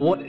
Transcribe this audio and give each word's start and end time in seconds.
What 0.00 0.20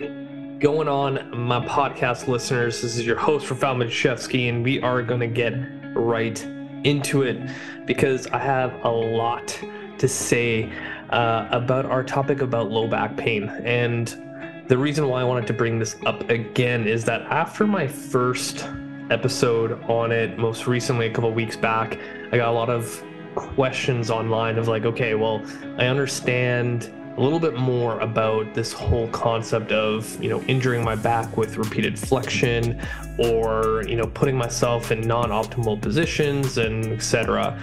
going 0.59 0.89
on, 0.89 1.31
my 1.33 1.65
podcast 1.65 2.27
listeners? 2.27 2.81
This 2.81 2.97
is 2.97 3.05
your 3.05 3.15
host, 3.15 3.47
Rafal 3.47 3.77
Machevsky, 3.77 4.49
and 4.49 4.65
we 4.65 4.81
are 4.81 5.01
going 5.01 5.21
to 5.21 5.27
get 5.27 5.53
right 5.95 6.43
into 6.83 7.21
it 7.21 7.49
because 7.85 8.27
I 8.27 8.39
have 8.39 8.73
a 8.83 8.89
lot 8.89 9.57
to 9.97 10.07
say 10.09 10.69
uh, 11.11 11.47
about 11.51 11.85
our 11.85 12.03
topic 12.03 12.41
about 12.41 12.69
low 12.69 12.85
back 12.85 13.15
pain. 13.15 13.47
And 13.63 14.09
the 14.67 14.77
reason 14.77 15.07
why 15.07 15.21
I 15.21 15.23
wanted 15.23 15.47
to 15.47 15.53
bring 15.53 15.79
this 15.79 15.95
up 16.05 16.29
again 16.29 16.85
is 16.85 17.05
that 17.05 17.21
after 17.21 17.65
my 17.65 17.87
first 17.87 18.67
episode 19.09 19.81
on 19.83 20.11
it, 20.11 20.37
most 20.37 20.67
recently 20.67 21.07
a 21.07 21.13
couple 21.13 21.31
weeks 21.31 21.55
back, 21.55 21.97
I 22.33 22.35
got 22.35 22.49
a 22.49 22.51
lot 22.51 22.69
of 22.69 23.01
questions 23.35 24.11
online 24.11 24.57
of 24.57 24.67
like, 24.67 24.83
okay, 24.83 25.15
well, 25.15 25.41
I 25.77 25.85
understand 25.85 26.91
a 27.17 27.21
little 27.21 27.39
bit 27.39 27.55
more 27.55 27.99
about 27.99 28.53
this 28.53 28.71
whole 28.71 29.07
concept 29.09 29.71
of 29.71 30.21
you 30.23 30.29
know 30.29 30.41
injuring 30.43 30.83
my 30.83 30.95
back 30.95 31.37
with 31.37 31.57
repeated 31.57 31.97
flexion 31.97 32.81
or 33.19 33.83
you 33.87 33.95
know 33.95 34.07
putting 34.07 34.37
myself 34.37 34.91
in 34.91 35.01
non-optimal 35.01 35.81
positions 35.81 36.57
and 36.57 36.85
etc 36.93 37.59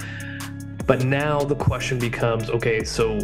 but 0.86 1.04
now 1.04 1.40
the 1.40 1.54
question 1.54 1.98
becomes 1.98 2.50
okay 2.50 2.84
so 2.84 3.18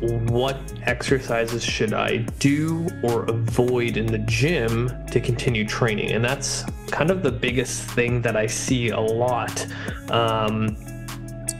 what 0.00 0.58
exercises 0.82 1.64
should 1.64 1.94
I 1.94 2.18
do 2.38 2.86
or 3.02 3.24
avoid 3.24 3.96
in 3.96 4.06
the 4.06 4.18
gym 4.18 4.92
to 5.06 5.20
continue 5.20 5.66
training? 5.66 6.12
And 6.12 6.24
that's 6.24 6.64
kind 6.90 7.10
of 7.10 7.22
the 7.22 7.32
biggest 7.32 7.82
thing 7.82 8.20
that 8.22 8.36
I 8.36 8.46
see 8.46 8.90
a 8.90 9.00
lot 9.00 9.66
um, 10.10 10.76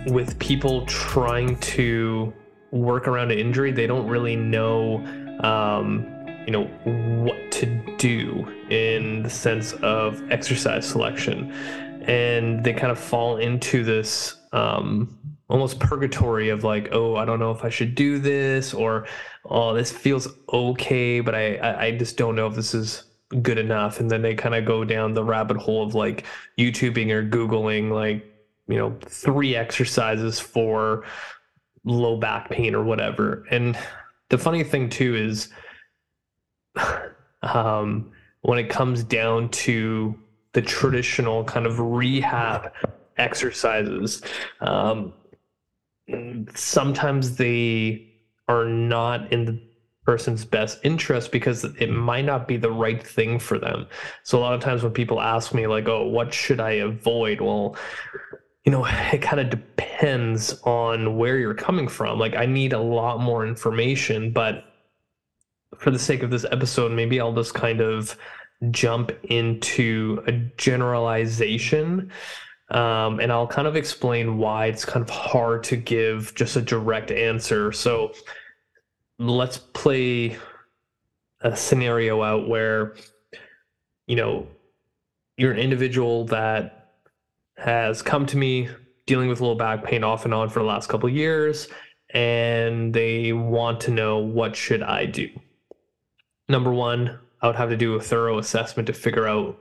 with 0.08 0.38
people 0.38 0.84
trying 0.86 1.58
to 1.60 2.32
work 2.70 3.08
around 3.08 3.30
an 3.30 3.38
injury, 3.38 3.72
they 3.72 3.86
don't 3.86 4.06
really 4.06 4.36
know, 4.36 4.98
um, 5.40 6.06
you 6.46 6.52
know, 6.52 6.64
what 7.24 7.50
to 7.52 7.66
do 7.96 8.46
in 8.70 9.22
the 9.22 9.30
sense 9.30 9.72
of 9.74 10.22
exercise 10.30 10.86
selection, 10.86 11.52
and 12.02 12.62
they 12.64 12.72
kind 12.72 12.92
of 12.92 12.98
fall 12.98 13.38
into 13.38 13.82
this 13.84 14.36
um, 14.52 15.18
almost 15.48 15.78
purgatory 15.78 16.48
of 16.48 16.64
like, 16.64 16.88
oh, 16.92 17.16
I 17.16 17.24
don't 17.24 17.38
know 17.38 17.50
if 17.50 17.64
I 17.64 17.68
should 17.68 17.94
do 17.94 18.18
this, 18.18 18.74
or 18.74 19.06
oh, 19.44 19.74
this 19.74 19.90
feels 19.92 20.28
okay, 20.52 21.20
but 21.20 21.34
I 21.34 21.56
I, 21.56 21.84
I 21.86 21.90
just 21.96 22.16
don't 22.16 22.36
know 22.36 22.46
if 22.46 22.54
this 22.54 22.74
is 22.74 23.04
good 23.42 23.58
enough, 23.58 24.00
and 24.00 24.10
then 24.10 24.22
they 24.22 24.34
kind 24.34 24.54
of 24.54 24.64
go 24.64 24.84
down 24.84 25.14
the 25.14 25.24
rabbit 25.24 25.56
hole 25.56 25.84
of 25.84 25.94
like 25.94 26.24
YouTubing 26.58 27.10
or 27.10 27.24
Googling 27.24 27.90
like 27.90 28.24
you 28.68 28.78
know 28.78 28.96
three 29.04 29.54
exercises 29.54 30.40
for 30.40 31.04
low 31.86 32.18
back 32.18 32.50
pain 32.50 32.74
or 32.74 32.84
whatever. 32.84 33.44
And 33.50 33.78
the 34.28 34.36
funny 34.36 34.62
thing 34.62 34.90
too 34.90 35.14
is 35.14 35.48
um, 37.42 38.10
when 38.42 38.58
it 38.58 38.68
comes 38.68 39.02
down 39.02 39.48
to 39.50 40.14
the 40.52 40.60
traditional 40.62 41.44
kind 41.44 41.66
of 41.66 41.80
rehab 41.80 42.72
exercises, 43.16 44.22
um, 44.60 45.12
sometimes 46.54 47.36
they 47.36 48.12
are 48.48 48.64
not 48.64 49.32
in 49.32 49.44
the 49.44 49.60
person's 50.04 50.44
best 50.44 50.78
interest 50.84 51.32
because 51.32 51.64
it 51.64 51.90
might 51.90 52.24
not 52.24 52.46
be 52.46 52.56
the 52.56 52.70
right 52.70 53.04
thing 53.04 53.38
for 53.38 53.58
them. 53.58 53.86
So 54.22 54.38
a 54.38 54.40
lot 54.40 54.54
of 54.54 54.60
times 54.60 54.82
when 54.82 54.92
people 54.92 55.20
ask 55.20 55.52
me 55.52 55.66
like, 55.66 55.88
"Oh, 55.88 56.06
what 56.06 56.32
should 56.32 56.60
I 56.60 56.72
avoid?" 56.72 57.40
Well, 57.40 57.76
you 58.66 58.72
know, 58.72 58.84
it 59.12 59.22
kind 59.22 59.40
of 59.40 59.48
depends 59.48 60.60
on 60.64 61.16
where 61.16 61.38
you're 61.38 61.54
coming 61.54 61.88
from. 61.88 62.18
Like, 62.18 62.36
I 62.36 62.44
need 62.44 62.74
a 62.74 62.80
lot 62.80 63.20
more 63.20 63.46
information, 63.46 64.32
but 64.32 64.64
for 65.78 65.90
the 65.90 65.98
sake 65.98 66.22
of 66.22 66.30
this 66.30 66.44
episode, 66.50 66.92
maybe 66.92 67.20
I'll 67.20 67.34
just 67.34 67.54
kind 67.54 67.80
of 67.80 68.18
jump 68.70 69.12
into 69.24 70.22
a 70.26 70.32
generalization. 70.58 72.10
Um, 72.70 73.20
and 73.20 73.30
I'll 73.30 73.46
kind 73.46 73.68
of 73.68 73.76
explain 73.76 74.38
why 74.38 74.66
it's 74.66 74.84
kind 74.84 75.02
of 75.02 75.10
hard 75.10 75.62
to 75.64 75.76
give 75.76 76.34
just 76.34 76.56
a 76.56 76.60
direct 76.60 77.12
answer. 77.12 77.70
So 77.70 78.12
let's 79.18 79.58
play 79.58 80.36
a 81.42 81.56
scenario 81.56 82.22
out 82.22 82.48
where, 82.48 82.96
you 84.08 84.16
know, 84.16 84.48
you're 85.36 85.52
an 85.52 85.58
individual 85.58 86.24
that 86.26 86.85
has 87.56 88.02
come 88.02 88.26
to 88.26 88.36
me 88.36 88.68
dealing 89.06 89.28
with 89.28 89.40
low 89.40 89.54
back 89.54 89.84
pain 89.84 90.04
off 90.04 90.24
and 90.24 90.34
on 90.34 90.48
for 90.48 90.58
the 90.58 90.64
last 90.64 90.88
couple 90.88 91.08
years 91.08 91.68
and 92.10 92.94
they 92.94 93.32
want 93.32 93.80
to 93.80 93.90
know 93.90 94.18
what 94.18 94.54
should 94.56 94.82
I 94.82 95.06
do. 95.06 95.28
Number 96.48 96.72
1, 96.72 97.18
I 97.40 97.46
would 97.46 97.56
have 97.56 97.70
to 97.70 97.76
do 97.76 97.94
a 97.94 98.00
thorough 98.00 98.38
assessment 98.38 98.86
to 98.86 98.92
figure 98.92 99.26
out 99.26 99.58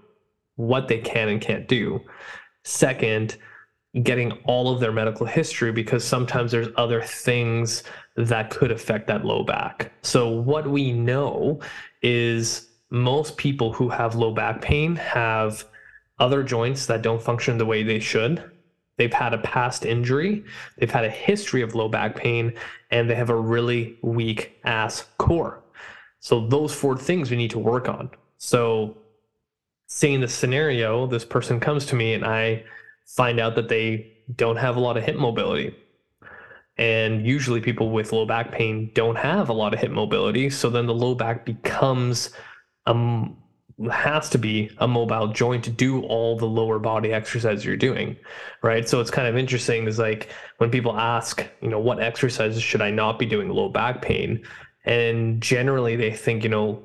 what 0.55 0.87
they 0.87 0.99
can 0.99 1.29
and 1.29 1.41
can't 1.41 1.67
do. 1.67 2.01
Second, 2.63 3.37
getting 4.03 4.31
all 4.45 4.73
of 4.73 4.79
their 4.79 4.91
medical 4.91 5.25
history 5.25 5.71
because 5.71 6.03
sometimes 6.03 6.51
there's 6.51 6.67
other 6.75 7.01
things 7.01 7.83
that 8.17 8.49
could 8.49 8.71
affect 8.71 9.07
that 9.07 9.25
low 9.25 9.43
back. 9.43 9.91
So 10.01 10.29
what 10.29 10.67
we 10.67 10.91
know 10.91 11.61
is 12.01 12.69
most 12.89 13.37
people 13.37 13.73
who 13.73 13.89
have 13.89 14.15
low 14.15 14.33
back 14.33 14.61
pain 14.61 14.95
have 14.97 15.65
other 16.19 16.43
joints 16.43 16.85
that 16.85 17.01
don't 17.01 17.21
function 17.21 17.57
the 17.57 17.65
way 17.65 17.83
they 17.83 17.99
should. 17.99 18.51
They've 18.97 19.11
had 19.11 19.33
a 19.33 19.39
past 19.39 19.85
injury, 19.85 20.45
they've 20.77 20.91
had 20.91 21.03
a 21.03 21.09
history 21.09 21.61
of 21.61 21.75
low 21.75 21.89
back 21.89 22.15
pain, 22.15 22.53
and 22.91 23.09
they 23.09 23.15
have 23.15 23.29
a 23.29 23.35
really 23.35 23.97
weak 24.01 24.57
ass 24.63 25.05
core. 25.17 25.61
So, 26.19 26.47
those 26.47 26.73
four 26.73 26.97
things 26.97 27.29
we 27.29 27.37
need 27.37 27.51
to 27.51 27.59
work 27.59 27.89
on. 27.89 28.09
So, 28.37 28.97
seeing 29.87 30.21
the 30.21 30.27
scenario, 30.27 31.07
this 31.07 31.25
person 31.25 31.59
comes 31.59 31.85
to 31.87 31.95
me 31.95 32.13
and 32.13 32.25
I 32.25 32.63
find 33.05 33.39
out 33.39 33.55
that 33.55 33.69
they 33.69 34.13
don't 34.35 34.55
have 34.55 34.77
a 34.77 34.79
lot 34.79 34.97
of 34.97 35.03
hip 35.03 35.17
mobility. 35.17 35.75
And 36.77 37.27
usually, 37.27 37.59
people 37.59 37.91
with 37.91 38.13
low 38.13 38.25
back 38.25 38.51
pain 38.51 38.91
don't 38.95 39.17
have 39.17 39.49
a 39.49 39.53
lot 39.53 39.73
of 39.73 39.79
hip 39.81 39.91
mobility. 39.91 40.49
So, 40.49 40.69
then 40.69 40.85
the 40.85 40.93
low 40.93 41.15
back 41.15 41.45
becomes 41.45 42.31
a 42.85 42.93
has 43.91 44.29
to 44.29 44.37
be 44.37 44.71
a 44.77 44.87
mobile 44.87 45.27
joint 45.27 45.63
to 45.65 45.69
do 45.69 46.01
all 46.03 46.37
the 46.37 46.45
lower 46.45 46.79
body 46.79 47.11
exercises 47.11 47.65
you're 47.65 47.75
doing 47.75 48.15
right? 48.65 48.89
So 48.89 48.99
it's 48.99 49.11
kind 49.11 49.27
of 49.27 49.37
interesting 49.37 49.87
is 49.87 49.99
like 49.99 50.29
when 50.57 50.71
people 50.71 50.97
ask 50.97 51.45
you 51.61 51.69
know 51.69 51.79
what 51.79 52.01
exercises 52.01 52.61
should 52.61 52.81
i 52.81 52.89
not 52.89 53.19
be 53.19 53.25
doing? 53.25 53.49
Low 53.49 53.69
back 53.69 54.01
pain. 54.01 54.43
And 54.85 55.41
generally 55.41 55.95
they 55.95 56.11
think 56.11 56.43
you 56.43 56.49
know 56.49 56.83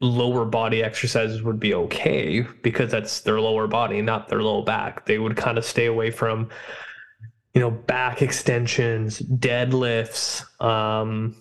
lower 0.00 0.44
body 0.44 0.82
exercises 0.82 1.42
would 1.42 1.60
be 1.60 1.72
okay 1.74 2.40
because 2.62 2.90
that's 2.90 3.20
their 3.20 3.40
lower 3.40 3.68
body 3.68 4.02
not 4.02 4.28
their 4.28 4.42
low 4.42 4.62
back. 4.62 5.06
They 5.06 5.18
would 5.18 5.36
kind 5.36 5.56
of 5.56 5.64
stay 5.64 5.86
away 5.86 6.10
from 6.10 6.50
you 7.54 7.60
know 7.60 7.70
back 7.70 8.22
extensions 8.22 9.20
deadlifts 9.20 10.42
um 10.60 11.36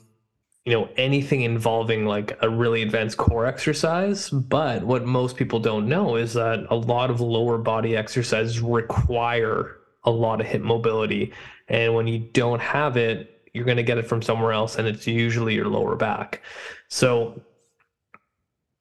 you 0.66 0.73
know 0.73 0.89
anything 0.95 1.41
involving 1.41 2.05
like 2.05 2.38
a 2.41 2.49
really 2.49 2.83
advanced 2.83 3.17
core 3.17 3.45
exercise 3.45 4.29
but 4.29 4.83
what 4.83 5.05
most 5.05 5.35
people 5.35 5.59
don't 5.59 5.88
know 5.88 6.16
is 6.16 6.33
that 6.33 6.66
a 6.69 6.75
lot 6.75 7.09
of 7.09 7.19
lower 7.19 7.57
body 7.57 7.97
exercises 7.97 8.59
require 8.59 9.77
a 10.03 10.11
lot 10.11 10.41
of 10.41 10.47
hip 10.47 10.61
mobility. 10.61 11.31
And 11.67 11.94
when 11.94 12.07
you 12.07 12.19
don't 12.19 12.61
have 12.61 12.97
it 12.97 13.38
you're 13.53 13.66
going 13.66 13.77
to 13.77 13.83
get 13.83 13.97
it 13.97 14.07
from 14.07 14.22
somewhere 14.22 14.53
else 14.53 14.77
and 14.77 14.88
it's 14.88 15.05
usually 15.05 15.55
your 15.55 15.67
lower 15.67 15.95
back. 15.97 16.41
So 16.88 17.41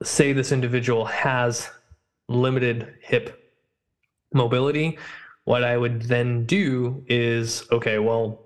say 0.03 0.33
this 0.33 0.53
individual 0.53 1.05
has 1.07 1.69
limited 2.29 2.95
hip 3.03 3.37
mobility 4.33 4.97
what 5.45 5.65
i 5.65 5.77
would 5.77 6.03
then 6.03 6.47
do 6.47 7.05
is 7.09 7.65
okay 7.73 7.99
well 7.99 8.41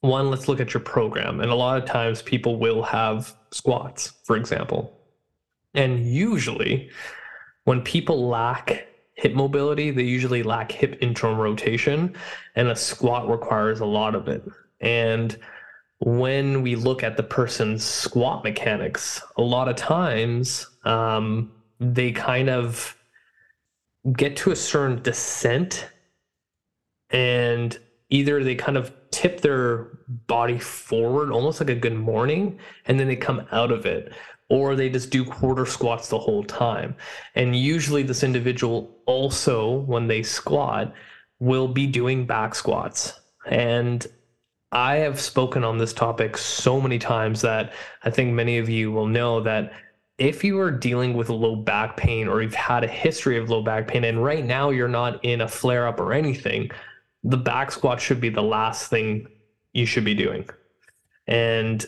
one, 0.00 0.30
let's 0.30 0.48
look 0.48 0.60
at 0.60 0.74
your 0.74 0.82
program. 0.82 1.40
And 1.40 1.50
a 1.50 1.54
lot 1.54 1.80
of 1.82 1.88
times 1.88 2.22
people 2.22 2.58
will 2.58 2.82
have 2.82 3.34
squats, 3.50 4.12
for 4.24 4.36
example. 4.36 4.96
And 5.74 6.06
usually, 6.06 6.90
when 7.64 7.82
people 7.82 8.28
lack 8.28 8.86
hip 9.14 9.34
mobility, 9.34 9.90
they 9.90 10.04
usually 10.04 10.42
lack 10.42 10.70
hip 10.70 10.96
internal 11.00 11.36
rotation, 11.36 12.14
and 12.54 12.68
a 12.68 12.76
squat 12.76 13.28
requires 13.28 13.80
a 13.80 13.86
lot 13.86 14.14
of 14.14 14.28
it. 14.28 14.44
And 14.80 15.36
when 15.98 16.62
we 16.62 16.76
look 16.76 17.02
at 17.02 17.16
the 17.16 17.24
person's 17.24 17.84
squat 17.84 18.44
mechanics, 18.44 19.20
a 19.36 19.42
lot 19.42 19.68
of 19.68 19.74
times 19.74 20.68
um, 20.84 21.50
they 21.80 22.12
kind 22.12 22.48
of 22.48 22.96
get 24.16 24.36
to 24.36 24.52
a 24.52 24.56
certain 24.56 25.02
descent 25.02 25.88
and 27.10 27.78
either 28.10 28.42
they 28.42 28.54
kind 28.54 28.76
of 28.76 28.92
tip 29.10 29.40
their 29.40 29.98
body 30.26 30.58
forward 30.58 31.30
almost 31.30 31.60
like 31.60 31.70
a 31.70 31.74
good 31.74 31.94
morning 31.94 32.58
and 32.86 32.98
then 32.98 33.08
they 33.08 33.16
come 33.16 33.46
out 33.52 33.70
of 33.70 33.86
it 33.86 34.12
or 34.48 34.74
they 34.74 34.88
just 34.88 35.10
do 35.10 35.24
quarter 35.24 35.66
squats 35.66 36.08
the 36.08 36.18
whole 36.18 36.42
time. 36.42 36.94
And 37.34 37.54
usually 37.54 38.02
this 38.02 38.22
individual 38.22 38.96
also 39.06 39.72
when 39.80 40.06
they 40.06 40.22
squat 40.22 40.92
will 41.38 41.68
be 41.68 41.86
doing 41.86 42.26
back 42.26 42.54
squats. 42.54 43.20
And 43.46 44.06
I 44.72 44.96
have 44.96 45.20
spoken 45.20 45.64
on 45.64 45.78
this 45.78 45.92
topic 45.92 46.36
so 46.36 46.80
many 46.80 46.98
times 46.98 47.40
that 47.42 47.72
I 48.04 48.10
think 48.10 48.32
many 48.32 48.58
of 48.58 48.68
you 48.68 48.90
will 48.90 49.06
know 49.06 49.40
that 49.42 49.72
if 50.18 50.42
you 50.42 50.58
are 50.58 50.70
dealing 50.70 51.14
with 51.14 51.28
low 51.28 51.54
back 51.54 51.96
pain 51.96 52.26
or 52.26 52.42
you've 52.42 52.54
had 52.54 52.84
a 52.84 52.88
history 52.88 53.38
of 53.38 53.50
low 53.50 53.62
back 53.62 53.86
pain 53.86 54.04
and 54.04 54.22
right 54.22 54.44
now 54.44 54.70
you're 54.70 54.88
not 54.88 55.24
in 55.24 55.42
a 55.42 55.48
flare 55.48 55.86
up 55.86 56.00
or 56.00 56.12
anything, 56.12 56.70
the 57.28 57.36
back 57.36 57.70
squat 57.70 58.00
should 58.00 58.22
be 58.22 58.30
the 58.30 58.42
last 58.42 58.88
thing 58.88 59.28
you 59.74 59.84
should 59.84 60.04
be 60.04 60.14
doing. 60.14 60.48
And 61.26 61.84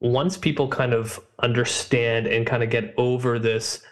once 0.00 0.36
people 0.36 0.68
kind 0.68 0.92
of 0.92 1.18
understand 1.38 2.26
and 2.26 2.46
kind 2.46 2.62
of 2.62 2.68
get 2.68 2.92
over 2.98 3.38
this, 3.38 3.82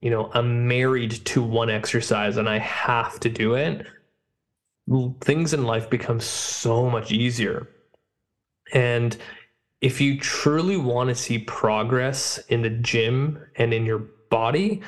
you 0.00 0.10
know, 0.10 0.30
I'm 0.32 0.66
married 0.66 1.12
to 1.26 1.42
one 1.42 1.68
exercise 1.68 2.38
and 2.38 2.48
I 2.48 2.58
have 2.58 3.20
to 3.20 3.28
do 3.28 3.54
it, 3.54 3.86
things 5.20 5.52
in 5.52 5.64
life 5.64 5.90
become 5.90 6.20
so 6.20 6.88
much 6.88 7.12
easier. 7.12 7.68
And 8.72 9.14
if 9.82 10.00
you 10.00 10.18
truly 10.18 10.78
want 10.78 11.10
to 11.10 11.14
see 11.14 11.40
progress 11.40 12.38
in 12.48 12.62
the 12.62 12.70
gym 12.70 13.44
and 13.56 13.74
in 13.74 13.84
your 13.84 14.06
body, 14.30 14.80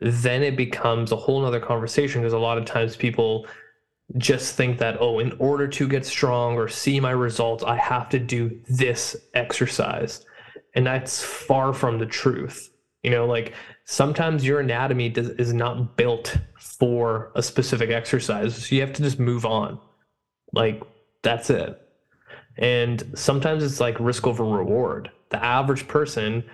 then 0.00 0.44
it 0.44 0.56
becomes 0.56 1.10
a 1.10 1.16
whole 1.16 1.40
nother 1.40 1.58
conversation 1.58 2.20
because 2.20 2.32
a 2.32 2.38
lot 2.38 2.58
of 2.58 2.64
times 2.64 2.94
people 2.94 3.44
just 4.18 4.54
think 4.54 4.78
that, 4.78 4.98
oh, 5.00 5.18
in 5.18 5.32
order 5.38 5.66
to 5.66 5.88
get 5.88 6.06
strong 6.06 6.56
or 6.56 6.68
see 6.68 7.00
my 7.00 7.10
results, 7.10 7.64
I 7.64 7.76
have 7.76 8.08
to 8.10 8.18
do 8.18 8.60
this 8.68 9.16
exercise. 9.34 10.24
And 10.74 10.86
that's 10.86 11.22
far 11.22 11.72
from 11.72 11.98
the 11.98 12.06
truth. 12.06 12.70
You 13.02 13.10
know, 13.10 13.26
like 13.26 13.54
sometimes 13.84 14.44
your 14.44 14.60
anatomy 14.60 15.08
does, 15.08 15.30
is 15.30 15.52
not 15.52 15.96
built 15.96 16.36
for 16.58 17.32
a 17.34 17.42
specific 17.42 17.90
exercise. 17.90 18.66
So 18.66 18.74
you 18.74 18.80
have 18.80 18.92
to 18.94 19.02
just 19.02 19.18
move 19.18 19.44
on. 19.44 19.78
Like, 20.52 20.82
that's 21.22 21.50
it. 21.50 21.80
And 22.58 23.12
sometimes 23.14 23.64
it's 23.64 23.80
like 23.80 23.98
risk 24.00 24.26
over 24.26 24.44
reward. 24.44 25.10
The 25.30 25.42
average 25.44 25.88
person 25.88 26.44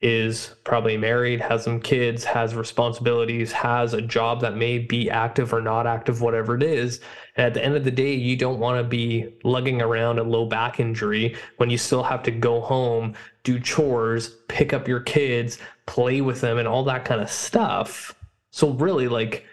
is 0.00 0.54
probably 0.62 0.96
married, 0.96 1.40
has 1.40 1.64
some 1.64 1.80
kids, 1.80 2.22
has 2.22 2.54
responsibilities, 2.54 3.50
has 3.50 3.94
a 3.94 4.02
job 4.02 4.40
that 4.40 4.56
may 4.56 4.78
be 4.78 5.10
active 5.10 5.52
or 5.52 5.60
not 5.60 5.88
active, 5.88 6.20
whatever 6.20 6.54
it 6.54 6.62
is. 6.62 7.00
And 7.36 7.46
at 7.46 7.54
the 7.54 7.64
end 7.64 7.74
of 7.74 7.82
the 7.82 7.90
day, 7.90 8.14
you 8.14 8.36
don't 8.36 8.60
want 8.60 8.78
to 8.78 8.88
be 8.88 9.34
lugging 9.42 9.82
around 9.82 10.20
a 10.20 10.22
low 10.22 10.46
back 10.46 10.78
injury 10.78 11.36
when 11.56 11.68
you 11.68 11.78
still 11.78 12.04
have 12.04 12.22
to 12.24 12.30
go 12.30 12.60
home, 12.60 13.14
do 13.42 13.58
chores, 13.58 14.36
pick 14.46 14.72
up 14.72 14.86
your 14.86 15.00
kids, 15.00 15.58
play 15.86 16.20
with 16.20 16.40
them, 16.40 16.58
and 16.58 16.68
all 16.68 16.84
that 16.84 17.04
kind 17.04 17.20
of 17.20 17.30
stuff. 17.30 18.14
So, 18.52 18.70
really, 18.70 19.08
like, 19.08 19.44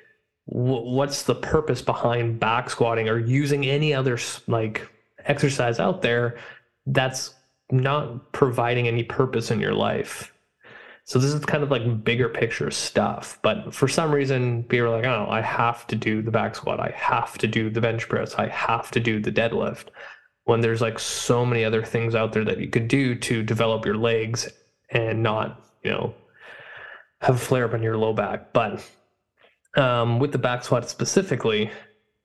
what's 0.46 1.24
the 1.24 1.36
purpose 1.36 1.82
behind 1.82 2.40
back 2.40 2.70
squatting 2.70 3.10
or 3.10 3.18
using 3.18 3.66
any 3.66 3.96
other 3.96 4.20
like 4.46 4.88
exercise 5.26 5.80
out 5.80 6.04
there 6.04 6.38
that's 6.86 7.34
not 7.72 8.32
providing 8.32 8.88
any 8.88 9.04
purpose 9.04 9.50
in 9.50 9.60
your 9.60 9.74
life? 9.74 10.32
So 11.08 11.20
this 11.20 11.32
is 11.32 11.46
kind 11.46 11.62
of 11.64 11.70
like 11.70 12.04
bigger 12.04 12.28
picture 12.28 12.72
stuff. 12.72 13.38
But 13.44 13.74
for 13.74 13.88
some 13.88 14.12
reason, 14.12 14.64
people 14.64 14.88
are 14.88 14.98
like, 14.98 15.06
oh, 15.06 15.28
I 15.30 15.40
have 15.40 15.86
to 15.88 15.96
do 15.96 16.24
the 16.24 16.32
back 16.32 16.56
squat. 16.56 16.80
I 16.80 16.92
have 16.96 17.38
to 17.38 17.48
do 17.48 17.70
the 17.70 17.80
bench 17.80 18.10
press. 18.10 18.34
I 18.36 18.48
have 18.48 18.90
to 18.92 19.00
do 19.00 19.20
the 19.20 19.32
deadlift. 19.32 19.90
When 20.46 20.62
there's 20.62 20.82
like 20.82 20.98
so 20.98 21.46
many 21.46 21.64
other 21.64 21.84
things 21.84 22.16
out 22.16 22.34
there 22.34 22.44
that 22.46 22.60
you 22.60 22.70
could 22.70 22.88
do 22.88 23.14
to 23.16 23.44
develop 23.44 23.86
your 23.86 23.98
legs 23.98 24.50
and 24.90 25.22
not, 25.22 25.64
you 25.84 25.92
know, 25.92 26.16
have 27.22 27.36
a 27.36 27.40
flare 27.40 27.66
up 27.66 27.74
on 27.76 27.84
your 27.84 27.98
low 27.98 28.14
back. 28.14 28.52
But 28.52 28.84
um, 29.78 30.18
with 30.18 30.32
the 30.32 30.40
back 30.40 30.64
squat 30.64 30.90
specifically, 30.90 31.70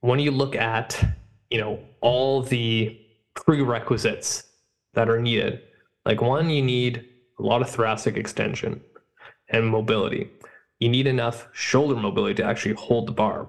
when 0.01 0.21
you 0.21 0.31
look 0.31 0.57
at, 0.57 1.03
you 1.51 1.61
know, 1.61 1.81
all 2.01 2.43
the 2.43 2.99
prerequisites 3.35 4.45
that 4.95 5.11
are 5.11 5.21
needed, 5.21 5.61
like 6.07 6.23
one, 6.23 6.49
you 6.49 6.63
need 6.63 7.10
a 7.41 7.47
lot 7.47 7.63
of 7.63 7.71
thoracic 7.71 8.17
extension 8.17 8.81
and 9.49 9.67
mobility. 9.67 10.31
You 10.79 10.89
need 10.89 11.07
enough 11.07 11.49
shoulder 11.53 11.97
mobility 11.97 12.35
to 12.35 12.45
actually 12.45 12.75
hold 12.75 13.07
the 13.07 13.13
bar. 13.13 13.49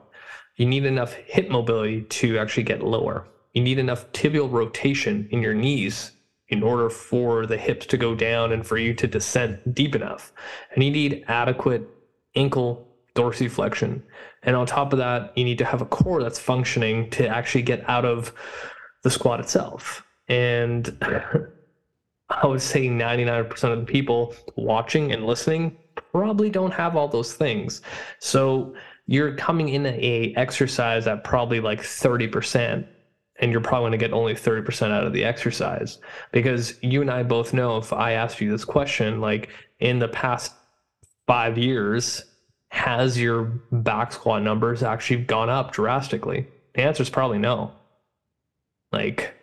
You 0.58 0.66
need 0.66 0.86
enough 0.86 1.14
hip 1.14 1.50
mobility 1.50 2.02
to 2.02 2.38
actually 2.38 2.64
get 2.64 2.84
lower. 2.84 3.28
You 3.54 3.62
need 3.64 3.80
enough 3.80 4.12
tibial 4.12 4.52
rotation 4.52 5.28
in 5.32 5.42
your 5.42 5.54
knees 5.54 6.12
in 6.50 6.64
order 6.64 6.90
for 6.90 7.46
the 7.46 7.58
hips 7.58 7.86
to 7.88 7.98
go 7.98 8.14
down 8.14 8.52
and 8.52 8.66
for 8.66 8.78
you 8.78 8.94
to 8.94 9.08
descend 9.08 9.60
deep 9.74 9.96
enough. 9.96 10.34
And 10.74 10.84
you 10.84 10.92
need 10.92 11.24
adequate 11.28 11.88
ankle 12.36 12.88
dorsiflexion. 13.16 14.02
And 14.44 14.56
on 14.56 14.66
top 14.66 14.92
of 14.92 15.00
that, 15.00 15.38
you 15.38 15.46
need 15.46 15.58
to 15.60 15.66
have 15.66 15.82
a 15.82 15.86
core 15.86 16.22
that's 16.22 16.40
functioning 16.40 17.10
to 17.12 17.28
actually 17.28 17.62
get 17.62 17.88
out 17.90 18.06
of 18.06 18.34
the 19.04 19.10
squat 19.10 19.40
itself. 19.40 20.06
And 20.28 20.98
I 22.32 22.48
would 22.48 22.62
say 22.62 22.88
99% 22.88 23.64
of 23.64 23.80
the 23.80 23.86
people 23.86 24.34
watching 24.56 25.12
and 25.12 25.26
listening 25.26 25.78
probably 26.12 26.50
don't 26.50 26.72
have 26.72 26.96
all 26.96 27.08
those 27.08 27.34
things. 27.34 27.82
So 28.20 28.74
you're 29.06 29.36
coming 29.36 29.70
in 29.70 29.86
a 29.86 30.34
exercise 30.38 31.08
at 31.08 31.24
probably 31.24 31.60
like 31.60 31.82
30% 31.82 32.88
and 33.40 33.52
you're 33.52 33.62
probably 33.62 33.90
going 33.90 33.92
to 33.92 33.98
get 33.98 34.14
only 34.14 34.34
30% 34.34 34.92
out 34.92 35.06
of 35.06 35.14
the 35.14 35.24
exercise 35.24 36.00
because 36.32 36.76
you 36.82 37.02
and 37.02 37.12
I 37.12 37.24
both 37.24 37.54
know 37.54 37.78
if 37.78 37.92
I 37.92 38.14
asked 38.14 38.40
you 38.40 38.52
this 38.52 38.64
question 38.66 39.20
like 39.20 39.50
in 39.80 40.00
the 40.00 40.08
past 40.08 40.54
5 41.28 41.58
years 41.58 42.24
has 42.70 43.20
your 43.20 43.44
back 43.72 44.14
squat 44.14 44.44
numbers 44.44 44.84
actually 44.84 45.24
gone 45.24 45.50
up 45.50 45.74
drastically? 45.74 46.48
The 46.74 46.84
answer 46.84 47.04
is 47.04 47.10
probably 47.10 47.40
no. 47.40 47.74
Like 48.94 49.36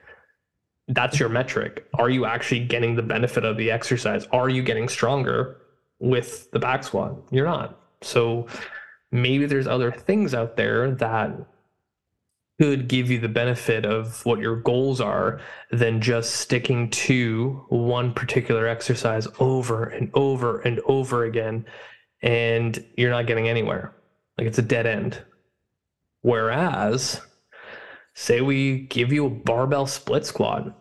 that's 0.89 1.21
your 1.21 1.29
metric. 1.29 1.87
Are 1.95 2.11
you 2.11 2.25
actually 2.25 2.65
getting 2.65 2.97
the 2.97 3.03
benefit 3.03 3.45
of 3.45 3.57
the 3.57 3.71
exercise? 3.71 4.27
Are 4.33 4.49
you 4.49 4.63
getting 4.63 4.89
stronger 4.89 5.57
with 5.99 6.51
the 6.51 6.59
back 6.59 6.85
squat? 6.85 7.17
You're 7.31 7.47
not. 7.47 7.79
So 8.03 8.47
maybe 9.11 9.47
there's 9.47 9.67
other 9.67 9.91
things 9.91 10.35
out 10.35 10.57
there 10.57 10.91
that 10.93 11.33
could 12.61 12.89
give 12.89 13.11
you 13.11 13.21
the 13.21 13.29
benefit 13.29 13.87
of 13.87 14.25
what 14.27 14.41
your 14.41 14.57
goals 14.57 15.01
are 15.01 15.41
than 15.71 16.01
just 16.01 16.37
sticking 16.37 16.91
to 16.91 17.65
one 17.69 18.13
particular 18.13 18.67
exercise 18.67 19.29
over 19.39 19.85
and 19.85 20.11
over 20.15 20.61
and 20.61 20.81
over 20.87 21.25
again 21.25 21.65
and 22.23 22.85
you're 22.97 23.11
not 23.11 23.27
getting 23.27 23.49
anywhere. 23.49 23.95
Like 24.37 24.47
it's 24.47 24.59
a 24.59 24.63
dead 24.63 24.87
end. 24.87 25.23
Whereas 26.23 27.21
say 28.19 28.41
we 28.41 28.81
give 28.81 29.13
you 29.13 29.27
a 29.27 29.31
barbell 29.31 29.87
split 29.87 30.27
squat. 30.27 30.77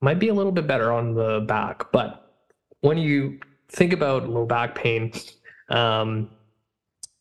Might 0.00 0.20
be 0.20 0.28
a 0.28 0.34
little 0.34 0.52
bit 0.52 0.68
better 0.68 0.92
on 0.92 1.14
the 1.14 1.44
back 1.48 1.90
but 1.90 2.32
when 2.82 2.96
you 2.96 3.40
think 3.68 3.92
about 3.92 4.28
low 4.28 4.46
back 4.46 4.76
pain 4.76 5.12
um, 5.70 6.30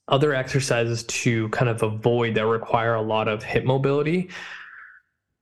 other 0.07 0.35
exercises 0.35 1.03
to 1.03 1.49
kind 1.49 1.69
of 1.69 1.81
avoid 1.81 2.35
that 2.35 2.45
require 2.45 2.93
a 2.93 3.01
lot 3.01 3.27
of 3.27 3.43
hip 3.43 3.65
mobility 3.65 4.29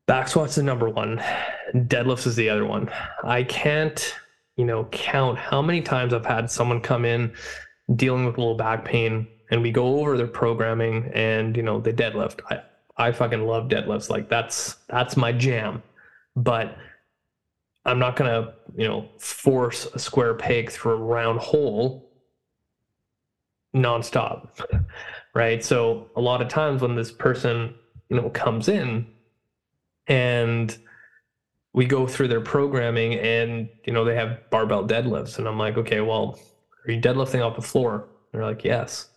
back 0.07 0.27
squats 0.29 0.57
is 0.57 0.63
number 0.63 0.89
one. 0.89 1.21
Deadlifts 1.73 2.25
is 2.25 2.35
the 2.35 2.49
other 2.49 2.65
one. 2.65 2.89
I 3.23 3.43
can't 3.43 4.15
you 4.55 4.65
know 4.65 4.85
count 4.85 5.37
how 5.37 5.61
many 5.61 5.81
times 5.81 6.13
i've 6.13 6.25
had 6.25 6.49
someone 6.49 6.79
come 6.79 7.03
in 7.03 7.33
dealing 7.97 8.25
with 8.25 8.37
low 8.37 8.55
back 8.55 8.85
pain 8.85 9.27
and 9.51 9.61
we 9.61 9.69
go 9.69 9.99
over 9.99 10.15
their 10.15 10.27
programming 10.27 11.11
and 11.13 11.57
you 11.57 11.63
know 11.63 11.81
they 11.81 11.91
deadlift. 11.91 12.39
I 12.49 12.61
I 12.97 13.11
fucking 13.11 13.45
love 13.45 13.67
deadlifts. 13.67 14.09
Like 14.09 14.29
that's 14.29 14.75
that's 14.87 15.17
my 15.17 15.31
jam. 15.31 15.83
But 16.35 16.77
I'm 17.85 17.99
not 17.99 18.15
gonna, 18.15 18.53
you 18.75 18.87
know, 18.87 19.09
force 19.19 19.85
a 19.93 19.99
square 19.99 20.33
peg 20.33 20.71
through 20.71 20.93
a 20.93 20.97
round 20.97 21.39
hole 21.39 22.11
nonstop. 23.75 24.49
right. 25.33 25.63
So 25.63 26.09
a 26.15 26.21
lot 26.21 26.41
of 26.41 26.47
times 26.47 26.81
when 26.81 26.95
this 26.95 27.11
person, 27.11 27.75
you 28.09 28.17
know, 28.17 28.29
comes 28.29 28.69
in 28.69 29.07
and 30.07 30.77
we 31.75 31.85
go 31.85 32.07
through 32.07 32.29
their 32.29 32.41
programming 32.41 33.15
and 33.15 33.67
you 33.85 33.91
know 33.91 34.05
they 34.05 34.15
have 34.15 34.49
barbell 34.49 34.87
deadlifts 34.87 35.37
and 35.37 35.47
i'm 35.47 35.57
like 35.57 35.77
okay 35.77 35.99
well 35.99 36.39
are 36.87 36.91
you 36.91 37.01
deadlifting 37.01 37.45
off 37.45 37.55
the 37.55 37.61
floor 37.61 38.07
and 38.31 38.41
they're 38.41 38.49
like 38.49 38.63
yes 38.63 39.09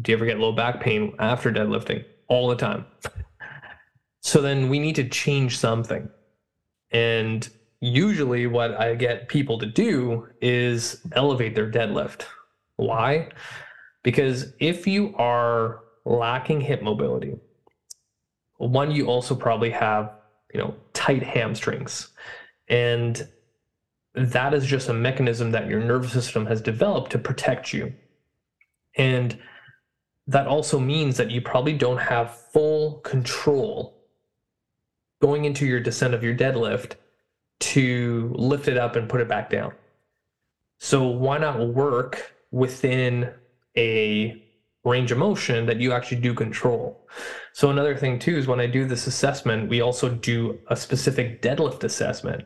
do 0.00 0.10
you 0.10 0.16
ever 0.16 0.24
get 0.24 0.38
low 0.38 0.52
back 0.52 0.80
pain 0.80 1.14
after 1.18 1.52
deadlifting 1.52 2.02
all 2.32 2.48
the 2.48 2.56
time. 2.56 2.86
So 4.22 4.40
then 4.40 4.70
we 4.70 4.78
need 4.78 4.94
to 4.94 5.06
change 5.06 5.58
something. 5.58 6.08
And 6.90 7.46
usually, 7.80 8.46
what 8.46 8.72
I 8.80 8.94
get 8.94 9.28
people 9.28 9.58
to 9.58 9.66
do 9.66 10.28
is 10.40 11.02
elevate 11.12 11.54
their 11.54 11.70
deadlift. 11.70 12.22
Why? 12.76 13.28
Because 14.02 14.54
if 14.60 14.86
you 14.86 15.14
are 15.16 15.80
lacking 16.06 16.62
hip 16.62 16.82
mobility, 16.82 17.36
one, 18.56 18.90
you 18.92 19.08
also 19.08 19.34
probably 19.34 19.70
have, 19.70 20.10
you 20.54 20.60
know, 20.60 20.74
tight 20.94 21.22
hamstrings. 21.22 22.08
And 22.68 23.28
that 24.14 24.54
is 24.54 24.64
just 24.64 24.88
a 24.88 24.94
mechanism 24.94 25.50
that 25.50 25.68
your 25.68 25.80
nervous 25.80 26.12
system 26.12 26.46
has 26.46 26.62
developed 26.62 27.12
to 27.12 27.18
protect 27.18 27.74
you. 27.74 27.92
And 28.96 29.38
that 30.26 30.46
also 30.46 30.78
means 30.78 31.16
that 31.16 31.30
you 31.30 31.40
probably 31.40 31.72
don't 31.72 31.98
have 31.98 32.38
full 32.52 33.00
control 33.00 33.98
going 35.20 35.44
into 35.44 35.66
your 35.66 35.80
descent 35.80 36.14
of 36.14 36.22
your 36.22 36.34
deadlift 36.34 36.92
to 37.60 38.32
lift 38.34 38.66
it 38.68 38.76
up 38.76 38.96
and 38.96 39.08
put 39.08 39.20
it 39.20 39.28
back 39.28 39.48
down. 39.48 39.72
So 40.78 41.06
why 41.06 41.38
not 41.38 41.68
work 41.68 42.34
within 42.50 43.32
a 43.76 44.42
range 44.84 45.12
of 45.12 45.18
motion 45.18 45.64
that 45.66 45.78
you 45.78 45.92
actually 45.92 46.20
do 46.20 46.34
control? 46.34 47.06
So 47.52 47.70
another 47.70 47.96
thing 47.96 48.18
too 48.18 48.36
is 48.36 48.48
when 48.48 48.58
I 48.58 48.66
do 48.66 48.84
this 48.84 49.06
assessment, 49.06 49.68
we 49.68 49.80
also 49.80 50.08
do 50.08 50.58
a 50.68 50.76
specific 50.76 51.40
deadlift 51.40 51.84
assessment. 51.84 52.44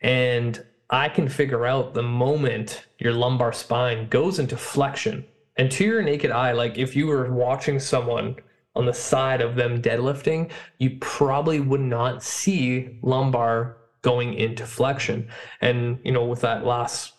And 0.00 0.64
I 0.90 1.08
can 1.08 1.28
figure 1.28 1.66
out 1.66 1.94
the 1.94 2.02
moment 2.02 2.86
your 2.98 3.12
lumbar 3.12 3.52
spine 3.52 4.08
goes 4.08 4.38
into 4.38 4.56
flexion. 4.56 5.24
And 5.56 5.70
to 5.72 5.84
your 5.84 6.02
naked 6.02 6.30
eye, 6.30 6.52
like 6.52 6.78
if 6.78 6.94
you 6.94 7.06
were 7.06 7.32
watching 7.32 7.78
someone 7.78 8.36
on 8.74 8.84
the 8.84 8.92
side 8.92 9.40
of 9.40 9.56
them 9.56 9.80
deadlifting, 9.80 10.50
you 10.78 10.98
probably 11.00 11.60
would 11.60 11.80
not 11.80 12.22
see 12.22 12.98
lumbar 13.02 13.78
going 14.02 14.34
into 14.34 14.66
flexion. 14.66 15.28
And, 15.60 15.98
you 16.04 16.12
know, 16.12 16.24
with 16.24 16.42
that 16.42 16.66
last 16.66 17.14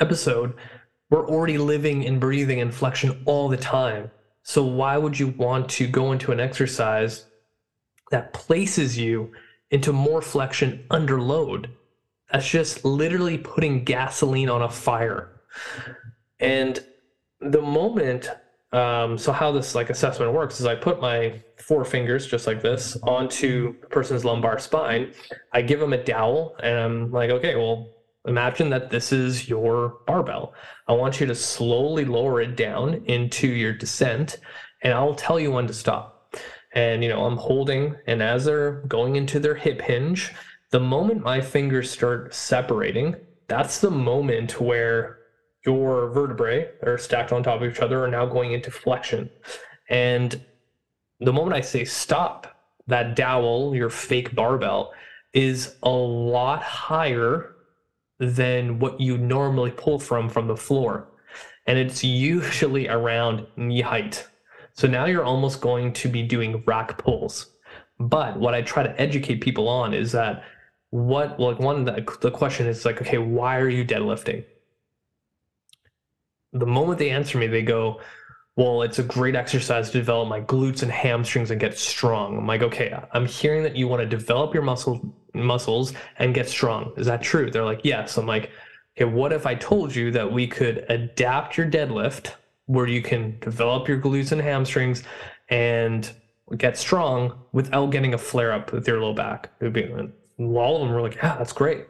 episode, 0.00 0.54
we're 1.10 1.28
already 1.28 1.58
living 1.58 2.06
and 2.06 2.18
breathing 2.18 2.60
in 2.60 2.72
flexion 2.72 3.22
all 3.26 3.48
the 3.48 3.56
time. 3.56 4.10
So 4.44 4.64
why 4.64 4.96
would 4.96 5.18
you 5.18 5.28
want 5.28 5.68
to 5.70 5.86
go 5.86 6.12
into 6.12 6.32
an 6.32 6.40
exercise 6.40 7.26
that 8.10 8.32
places 8.32 8.98
you 8.98 9.32
into 9.70 9.92
more 9.92 10.22
flexion 10.22 10.86
under 10.90 11.20
load? 11.20 11.70
That's 12.32 12.48
just 12.48 12.82
literally 12.84 13.36
putting 13.36 13.84
gasoline 13.84 14.48
on 14.48 14.62
a 14.62 14.70
fire. 14.70 15.42
And 16.40 16.82
the 17.42 17.62
moment 17.62 18.30
um, 18.72 19.18
so 19.18 19.32
how 19.32 19.52
this 19.52 19.74
like 19.74 19.90
assessment 19.90 20.32
works 20.32 20.58
is 20.58 20.66
I 20.66 20.74
put 20.74 21.00
my 21.00 21.42
four 21.58 21.84
fingers 21.84 22.26
just 22.26 22.46
like 22.46 22.62
this 22.62 22.96
onto 23.02 23.78
the 23.80 23.86
person's 23.88 24.24
lumbar 24.24 24.58
spine. 24.58 25.12
I 25.52 25.60
give 25.60 25.78
them 25.78 25.92
a 25.92 26.02
dowel 26.02 26.56
and 26.62 26.78
I'm 26.78 27.12
like, 27.12 27.30
okay, 27.30 27.54
well, 27.54 27.90
imagine 28.26 28.70
that 28.70 28.88
this 28.88 29.12
is 29.12 29.48
your 29.48 30.00
barbell. 30.06 30.54
I 30.88 30.94
want 30.94 31.20
you 31.20 31.26
to 31.26 31.34
slowly 31.34 32.06
lower 32.06 32.40
it 32.40 32.56
down 32.56 33.04
into 33.06 33.46
your 33.46 33.74
descent 33.74 34.38
and 34.82 34.94
I'll 34.94 35.14
tell 35.14 35.38
you 35.38 35.50
when 35.50 35.66
to 35.66 35.74
stop. 35.74 36.34
And 36.74 37.02
you 37.02 37.10
know, 37.10 37.26
I'm 37.26 37.36
holding 37.36 37.94
and 38.06 38.22
as 38.22 38.46
they're 38.46 38.80
going 38.88 39.16
into 39.16 39.38
their 39.38 39.54
hip 39.54 39.82
hinge, 39.82 40.32
the 40.70 40.80
moment 40.80 41.22
my 41.22 41.42
fingers 41.42 41.90
start 41.90 42.32
separating, 42.32 43.16
that's 43.48 43.80
the 43.80 43.90
moment 43.90 44.58
where 44.62 45.18
your 45.64 46.08
vertebrae 46.10 46.70
that 46.80 46.88
are 46.88 46.98
stacked 46.98 47.32
on 47.32 47.42
top 47.42 47.62
of 47.62 47.70
each 47.70 47.80
other 47.80 48.04
are 48.04 48.08
now 48.08 48.26
going 48.26 48.52
into 48.52 48.70
flexion. 48.70 49.30
And 49.88 50.40
the 51.20 51.32
moment 51.32 51.54
I 51.54 51.60
say 51.60 51.84
stop, 51.84 52.56
that 52.86 53.14
dowel, 53.14 53.74
your 53.74 53.90
fake 53.90 54.34
barbell, 54.34 54.92
is 55.32 55.76
a 55.82 55.90
lot 55.90 56.62
higher 56.62 57.54
than 58.18 58.78
what 58.78 59.00
you 59.00 59.18
normally 59.18 59.70
pull 59.70 59.98
from 59.98 60.28
from 60.28 60.46
the 60.46 60.56
floor. 60.56 61.08
And 61.66 61.78
it's 61.78 62.02
usually 62.02 62.88
around 62.88 63.46
knee 63.56 63.80
height. 63.80 64.28
So 64.74 64.88
now 64.88 65.04
you're 65.04 65.24
almost 65.24 65.60
going 65.60 65.92
to 65.94 66.08
be 66.08 66.22
doing 66.22 66.62
rack 66.66 66.98
pulls. 66.98 67.50
But 67.98 68.38
what 68.38 68.54
I 68.54 68.62
try 68.62 68.82
to 68.82 69.00
educate 69.00 69.40
people 69.40 69.68
on 69.68 69.94
is 69.94 70.12
that 70.12 70.42
what, 70.90 71.38
like, 71.38 71.58
one, 71.58 71.84
the, 71.84 72.04
the 72.20 72.30
question 72.30 72.66
is 72.66 72.84
like, 72.84 73.00
okay, 73.00 73.18
why 73.18 73.58
are 73.58 73.68
you 73.68 73.84
deadlifting? 73.84 74.44
The 76.52 76.66
moment 76.66 76.98
they 76.98 77.10
answer 77.10 77.38
me, 77.38 77.46
they 77.46 77.62
go, 77.62 78.00
well, 78.56 78.82
it's 78.82 78.98
a 78.98 79.02
great 79.02 79.34
exercise 79.34 79.90
to 79.90 79.98
develop 79.98 80.28
my 80.28 80.40
glutes 80.40 80.82
and 80.82 80.92
hamstrings 80.92 81.50
and 81.50 81.58
get 81.58 81.78
strong. 81.78 82.36
I'm 82.36 82.46
like, 82.46 82.62
okay, 82.62 82.94
I'm 83.12 83.26
hearing 83.26 83.62
that 83.62 83.76
you 83.76 83.88
want 83.88 84.00
to 84.00 84.06
develop 84.06 84.52
your 84.52 84.62
muscle 84.62 85.14
muscles 85.34 85.94
and 86.16 86.34
get 86.34 86.48
strong. 86.48 86.92
Is 86.98 87.06
that 87.06 87.22
true? 87.22 87.50
They're 87.50 87.64
like, 87.64 87.80
yes. 87.84 88.18
I'm 88.18 88.26
like, 88.26 88.50
okay, 88.96 89.10
what 89.10 89.32
if 89.32 89.46
I 89.46 89.54
told 89.54 89.94
you 89.94 90.10
that 90.10 90.30
we 90.30 90.46
could 90.46 90.84
adapt 90.90 91.56
your 91.56 91.70
deadlift 91.70 92.34
where 92.66 92.86
you 92.86 93.00
can 93.00 93.38
develop 93.40 93.88
your 93.88 93.98
glutes 93.98 94.32
and 94.32 94.40
hamstrings 94.42 95.02
and 95.48 96.10
get 96.58 96.76
strong 96.76 97.38
without 97.52 97.86
getting 97.86 98.12
a 98.12 98.18
flare 98.18 98.52
up 98.52 98.72
with 98.72 98.86
your 98.86 99.00
low 99.00 99.14
back? 99.14 99.48
It'd 99.60 99.72
Be, 99.72 99.90
all 100.38 100.76
of 100.76 100.82
them 100.82 100.92
were 100.92 101.00
like, 101.00 101.14
yeah, 101.14 101.36
that's 101.38 101.54
great. 101.54 101.86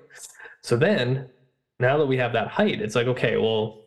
So 0.63 0.77
then 0.77 1.29
now 1.81 1.99
that 1.99 2.07
we 2.07 2.17
have 2.19 2.33
that 2.35 2.47
height, 2.47 2.81
it's 2.81 2.95
like, 2.95 3.09
okay, 3.09 3.37
well, 3.37 3.83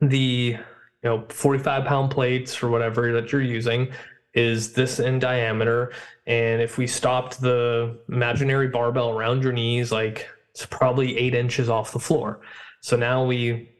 the 0.00 0.56
you 1.02 1.10
know 1.10 1.24
45 1.28 1.84
pound 1.84 2.10
plates 2.10 2.62
or 2.62 2.68
whatever 2.68 3.12
that 3.12 3.32
you're 3.32 3.42
using 3.42 3.92
is 4.34 4.72
this 4.72 4.98
in 4.98 5.18
diameter. 5.18 5.92
And 6.26 6.60
if 6.60 6.76
we 6.76 6.86
stopped 6.86 7.40
the 7.40 7.98
imaginary 8.08 8.68
barbell 8.68 9.10
around 9.10 9.42
your 9.42 9.52
knees 9.52 9.92
like 9.92 10.28
it's 10.50 10.66
probably 10.66 11.16
eight 11.18 11.34
inches 11.34 11.68
off 11.68 11.92
the 11.92 11.98
floor. 11.98 12.40
So 12.80 12.96
now 12.96 13.24
we 13.24 13.70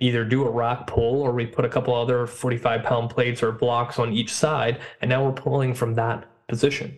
either 0.00 0.24
do 0.24 0.44
a 0.44 0.50
rack 0.50 0.86
pull 0.86 1.22
or 1.22 1.32
we 1.32 1.46
put 1.46 1.64
a 1.64 1.68
couple 1.68 1.94
other 1.94 2.26
45 2.26 2.82
pound 2.82 3.10
plates 3.10 3.42
or 3.42 3.52
blocks 3.52 3.98
on 3.98 4.12
each 4.12 4.32
side 4.32 4.80
and 5.00 5.08
now 5.08 5.24
we're 5.24 5.32
pulling 5.32 5.74
from 5.74 5.94
that 5.94 6.24
position. 6.48 6.96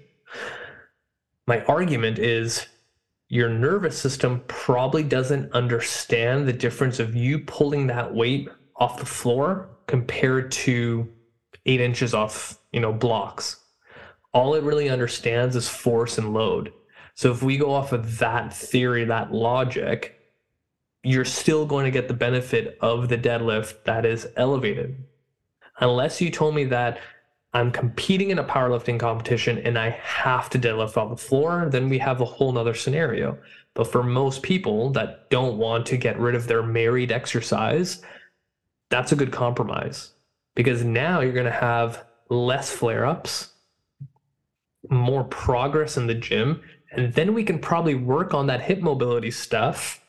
My 1.46 1.62
argument 1.64 2.18
is 2.18 2.66
your 3.28 3.48
nervous 3.48 3.98
system 3.98 4.42
probably 4.46 5.02
doesn't 5.02 5.52
understand 5.52 6.46
the 6.46 6.52
difference 6.52 6.98
of 6.98 7.14
you 7.14 7.40
pulling 7.40 7.86
that 7.88 8.12
weight 8.14 8.48
off 8.78 8.98
the 8.98 9.06
floor 9.06 9.68
compared 9.86 10.50
to 10.52 11.08
eight 11.64 11.80
inches 11.80 12.14
off, 12.14 12.58
you 12.72 12.80
know, 12.80 12.92
blocks. 12.92 13.60
All 14.32 14.54
it 14.54 14.62
really 14.62 14.88
understands 14.88 15.56
is 15.56 15.68
force 15.68 16.18
and 16.18 16.34
load. 16.34 16.72
So 17.14 17.30
if 17.30 17.42
we 17.42 17.56
go 17.56 17.72
off 17.72 17.92
of 17.92 18.18
that 18.18 18.52
theory, 18.52 19.04
that 19.04 19.32
logic, 19.32 20.20
you're 21.02 21.24
still 21.24 21.64
going 21.64 21.84
to 21.84 21.90
get 21.90 22.08
the 22.08 22.14
benefit 22.14 22.76
of 22.80 23.08
the 23.08 23.16
deadlift 23.16 23.84
that 23.84 24.04
is 24.04 24.28
elevated. 24.36 25.02
Unless 25.80 26.20
you 26.20 26.30
told 26.30 26.54
me 26.54 26.64
that 26.64 26.98
I'm 27.54 27.70
competing 27.70 28.30
in 28.30 28.38
a 28.38 28.44
powerlifting 28.44 29.00
competition 29.00 29.58
and 29.58 29.78
I 29.78 29.90
have 29.90 30.50
to 30.50 30.58
deadlift 30.58 30.98
off 30.98 31.10
the 31.10 31.16
floor, 31.16 31.68
then 31.70 31.88
we 31.88 31.98
have 31.98 32.20
a 32.20 32.26
whole 32.26 32.52
nother 32.52 32.74
scenario. 32.74 33.38
But 33.72 33.90
for 33.90 34.02
most 34.02 34.42
people 34.42 34.90
that 34.90 35.30
don't 35.30 35.56
want 35.56 35.86
to 35.86 35.96
get 35.96 36.18
rid 36.18 36.34
of 36.34 36.46
their 36.46 36.62
married 36.62 37.12
exercise, 37.12 38.02
that's 38.90 39.12
a 39.12 39.16
good 39.16 39.32
compromise 39.32 40.12
because 40.54 40.84
now 40.84 41.20
you're 41.20 41.32
going 41.32 41.46
to 41.46 41.52
have 41.52 42.04
less 42.28 42.70
flare 42.70 43.04
ups, 43.04 43.52
more 44.90 45.24
progress 45.24 45.96
in 45.96 46.06
the 46.06 46.14
gym, 46.14 46.62
and 46.92 47.12
then 47.14 47.34
we 47.34 47.44
can 47.44 47.58
probably 47.58 47.94
work 47.94 48.34
on 48.34 48.46
that 48.46 48.62
hip 48.62 48.80
mobility 48.80 49.30
stuff 49.30 50.02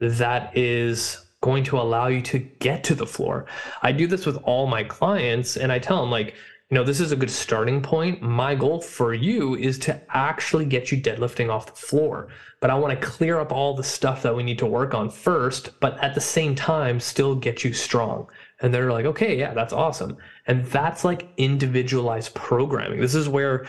that 0.00 0.56
is 0.56 1.24
going 1.42 1.64
to 1.64 1.78
allow 1.78 2.06
you 2.06 2.20
to 2.20 2.38
get 2.38 2.84
to 2.84 2.94
the 2.94 3.06
floor. 3.06 3.46
I 3.82 3.92
do 3.92 4.06
this 4.06 4.26
with 4.26 4.36
all 4.44 4.66
my 4.66 4.84
clients 4.84 5.56
and 5.56 5.72
I 5.72 5.78
tell 5.78 6.00
them 6.00 6.10
like, 6.10 6.34
you 6.70 6.76
know, 6.76 6.84
this 6.84 7.00
is 7.00 7.10
a 7.10 7.16
good 7.16 7.30
starting 7.30 7.82
point. 7.82 8.22
My 8.22 8.54
goal 8.54 8.80
for 8.80 9.12
you 9.12 9.56
is 9.56 9.76
to 9.80 10.00
actually 10.16 10.64
get 10.64 10.92
you 10.92 11.02
deadlifting 11.02 11.50
off 11.50 11.66
the 11.66 11.72
floor. 11.72 12.28
But 12.60 12.70
I 12.70 12.76
want 12.76 12.98
to 12.98 13.06
clear 13.06 13.40
up 13.40 13.50
all 13.50 13.74
the 13.74 13.82
stuff 13.82 14.22
that 14.22 14.36
we 14.36 14.44
need 14.44 14.58
to 14.60 14.66
work 14.66 14.94
on 14.94 15.10
first, 15.10 15.80
but 15.80 15.98
at 15.98 16.14
the 16.14 16.20
same 16.20 16.54
time, 16.54 17.00
still 17.00 17.34
get 17.34 17.64
you 17.64 17.72
strong. 17.72 18.28
And 18.60 18.72
they're 18.72 18.92
like, 18.92 19.04
okay, 19.04 19.36
yeah, 19.36 19.52
that's 19.52 19.72
awesome. 19.72 20.16
And 20.46 20.64
that's 20.66 21.04
like 21.04 21.28
individualized 21.38 22.34
programming. 22.34 23.00
This 23.00 23.16
is 23.16 23.28
where 23.28 23.66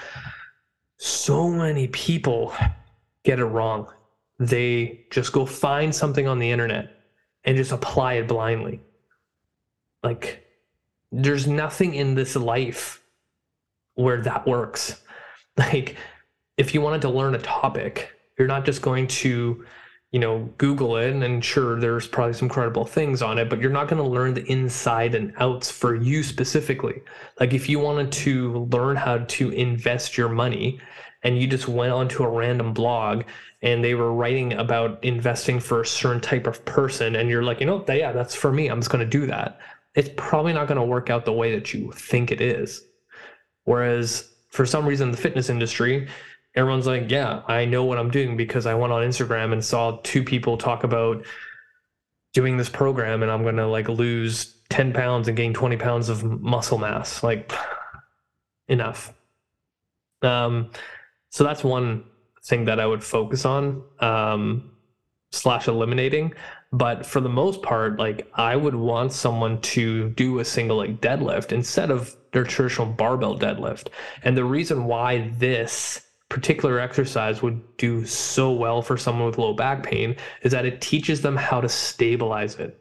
so 1.00 1.50
many 1.50 1.88
people 1.88 2.53
get 3.24 3.39
it 3.39 3.46
wrong. 3.46 3.88
They 4.38 5.08
just 5.10 5.31
go 5.31 5.48
find 5.48 5.96
something 5.96 6.27
on 6.27 6.38
the 6.38 6.51
internet 6.51 7.01
and 7.46 7.58
just 7.58 7.72
apply 7.72 8.15
it 8.15 8.27
blindly. 8.27 8.79
Like, 10.03 10.46
there's 11.12 11.48
nothing 11.48 11.94
in 11.94 12.15
this 12.15 12.36
life 12.36 13.03
where 13.96 14.22
that 14.22 14.48
works. 14.48 15.01
Like, 15.58 15.98
if 16.56 16.74
you 16.74 16.80
wanted 16.80 17.01
to 17.01 17.10
learn 17.10 17.36
a 17.36 17.39
topic, 17.39 18.10
you're 18.39 18.48
not 18.48 18.63
just 18.63 18.82
going 18.82 19.06
to, 19.08 19.65
you 20.13 20.20
know, 20.20 20.50
Google 20.58 20.96
it 20.96 21.13
and 21.13 21.44
sure, 21.44 21.77
there's 21.77 22.08
probably 22.08 22.34
some 22.34 22.48
credible 22.48 22.86
things 22.86 23.22
on 23.22 23.38
it, 23.38 23.50
but 23.50 23.60
you're 23.60 23.70
not 23.70 23.89
going 23.89 24.01
to 24.01 24.10
learn 24.10 24.34
the 24.34 24.46
inside 24.46 25.13
and 25.13 25.34
outs 25.38 25.70
for 25.70 25.94
you 25.94 26.24
specifically. 26.24 27.01
Like, 27.38 27.53
if 27.53 27.68
you 27.68 27.80
wanted 27.80 28.13
to 28.13 28.65
learn 28.72 28.96
how 28.96 29.18
to 29.18 29.50
invest 29.50 30.18
your 30.18 30.30
money 30.30 30.80
and 31.24 31.38
you 31.38 31.48
just 31.48 31.68
went 31.68 31.91
onto 31.91 32.24
a 32.24 32.30
random 32.30 32.74
blog 32.74 33.24
and 33.62 33.84
they 33.84 33.94
were 33.94 34.13
writing 34.13 34.53
about 34.53 35.03
investing 35.03 35.60
for 35.60 35.82
a 35.82 35.86
certain 35.86 36.22
type 36.22 36.48
of 36.48 36.63
person 36.65 37.15
and 37.15 37.30
you're 37.30 37.44
like 37.44 37.60
you 37.60 37.65
know 37.65 37.84
yeah 37.89 38.12
that's 38.12 38.34
for 38.34 38.51
me 38.51 38.68
i'm 38.68 38.80
just 38.80 38.89
going 38.89 39.03
to 39.03 39.20
do 39.20 39.27
that 39.27 39.60
it's 39.96 40.10
probably 40.16 40.54
not 40.54 40.68
going 40.68 40.80
to 40.80 40.86
work 40.86 41.10
out 41.10 41.26
the 41.26 41.34
way 41.34 41.54
that 41.54 41.74
you 41.74 41.92
think 41.92 42.32
it 42.32 42.42
is. 42.42 42.84
Whereas 43.66 44.30
for 44.50 44.66
some 44.66 44.86
reason, 44.86 45.12
the 45.12 45.18
fitness 45.18 45.50
industry, 45.50 46.08
everyone's 46.56 46.88
like, 46.88 47.10
yeah, 47.10 47.42
I 47.48 47.66
know 47.66 47.84
what 47.84 47.98
I'm 47.98 48.12
doing 48.12 48.38
because 48.38 48.66
I 48.66 48.74
went 48.74 48.94
on 48.94 49.04
Instagram 49.04 49.54
and 49.54 49.64
saw 49.64 50.00
two 50.04 50.24
people 50.24 50.58
talk 50.58 50.84
about 50.84 51.26
doing 52.34 52.58
this 52.58 52.70
program 52.70 53.24
and 53.24 53.32
I'm 53.32 53.44
going 53.44 53.58
to 53.58 53.68
like 53.68 53.90
lose 53.90 54.56
10 54.70 54.94
pounds 54.94 55.28
and 55.28 55.36
gain 55.36 55.54
20 55.54 55.78
pounds 55.78 56.10
of 56.10 56.24
muscle 56.24 56.78
mass. 56.78 57.24
Like, 57.24 57.52
enough. 58.68 59.14
Um, 60.22 60.72
So 61.30 61.44
that's 61.44 61.64
one 61.64 62.04
thing 62.44 62.66
that 62.66 62.80
I 62.80 62.86
would 62.86 63.04
focus 63.04 63.46
on 63.46 63.84
um, 64.00 64.72
slash 65.32 65.68
eliminating. 65.68 66.34
But 66.72 67.06
for 67.06 67.20
the 67.20 67.30
most 67.30 67.62
part, 67.62 68.00
like 68.00 68.32
I 68.36 68.56
would 68.56 68.75
want 68.75 69.12
someone 69.12 69.60
to 69.62 70.10
do 70.12 70.40
a 70.40 70.46
single 70.46 70.78
leg 70.78 71.01
deadlift 71.01 71.51
instead 71.51 71.92
of 71.92 72.16
their 72.32 72.46
traditional 72.46 72.88
barbell 72.88 73.38
deadlift. 73.38 73.88
And 74.24 74.38
the 74.38 74.46
reason 74.46 74.86
why 74.86 75.32
this 75.38 76.01
particular 76.30 76.80
exercise 76.80 77.42
would 77.42 77.62
do 77.75 78.06
so 78.06 78.51
well 78.54 78.82
for 78.82 78.96
someone 78.96 79.28
with 79.28 79.38
low 79.38 79.54
back 79.54 79.84
pain 79.84 80.16
is 80.44 80.54
that 80.54 80.66
it 80.66 80.80
teaches 80.80 81.22
them 81.22 81.36
how 81.36 81.60
to 81.60 81.68
stabilize 81.68 82.56
it. 82.56 82.78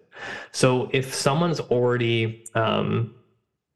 So 0.53 0.89
if 0.93 1.13
someone's 1.13 1.59
already 1.59 2.45
um, 2.55 3.13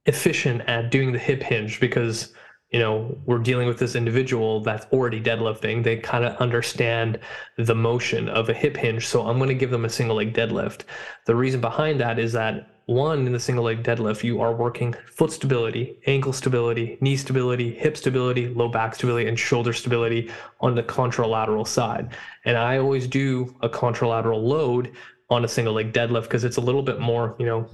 efficient 0.07 0.61
at 0.69 0.93
doing 0.93 1.11
the 1.11 1.19
hip 1.19 1.43
hinge 1.43 1.81
because 1.81 2.33
you 2.71 2.79
know 2.81 3.17
we're 3.25 3.39
dealing 3.39 3.69
with 3.69 3.79
this 3.79 3.95
individual 3.95 4.61
that's 4.61 4.87
already 4.93 5.21
deadlifting. 5.21 5.85
They 5.85 5.97
kind 5.97 6.25
of 6.25 6.37
understand 6.37 7.21
the 7.57 7.75
motion 7.75 8.29
of 8.29 8.49
a 8.49 8.55
hip 8.55 8.77
hinge 8.77 9.07
so 9.07 9.27
i'm 9.27 9.39
going 9.39 9.49
to 9.49 9.55
give 9.55 9.71
them 9.71 9.85
a 9.85 9.89
single 9.89 10.17
leg 10.17 10.35
deadlift. 10.35 10.83
The 11.27 11.37
reason 11.37 11.61
behind 11.61 12.01
that 12.01 12.19
is 12.19 12.33
that 12.33 12.71
one 12.87 13.27
in 13.27 13.33
the 13.33 13.41
single 13.41 13.65
leg 13.65 13.83
deadlift 13.83 14.25
you 14.25 14.41
are 14.41 14.55
working 14.55 14.95
foot 15.07 15.33
stability 15.33 15.99
ankle 16.07 16.33
stability 16.33 16.99
knee 17.01 17.17
stability 17.17 17.75
hip 17.75 17.97
stability 17.97 18.49
low 18.49 18.69
back 18.69 18.95
stability 18.95 19.27
and 19.27 19.39
shoulder 19.39 19.73
stability 19.73 20.31
on 20.61 20.75
the 20.75 20.83
contralateral 20.83 21.67
side. 21.67 22.15
And 22.45 22.57
i 22.57 22.79
always 22.79 23.07
do 23.07 23.55
a 23.63 23.69
contralateral 23.69 24.43
load 24.43 24.93
on 25.31 25.45
a 25.45 25.49
single 25.49 25.75
leg 25.75 25.93
deadlift 25.93 26.25
because 26.25 26.45
it's 26.45 26.57
a 26.57 26.61
little 26.61 26.83
bit 26.83 26.99
more 27.01 27.37
you 27.39 27.47
know 27.47 27.69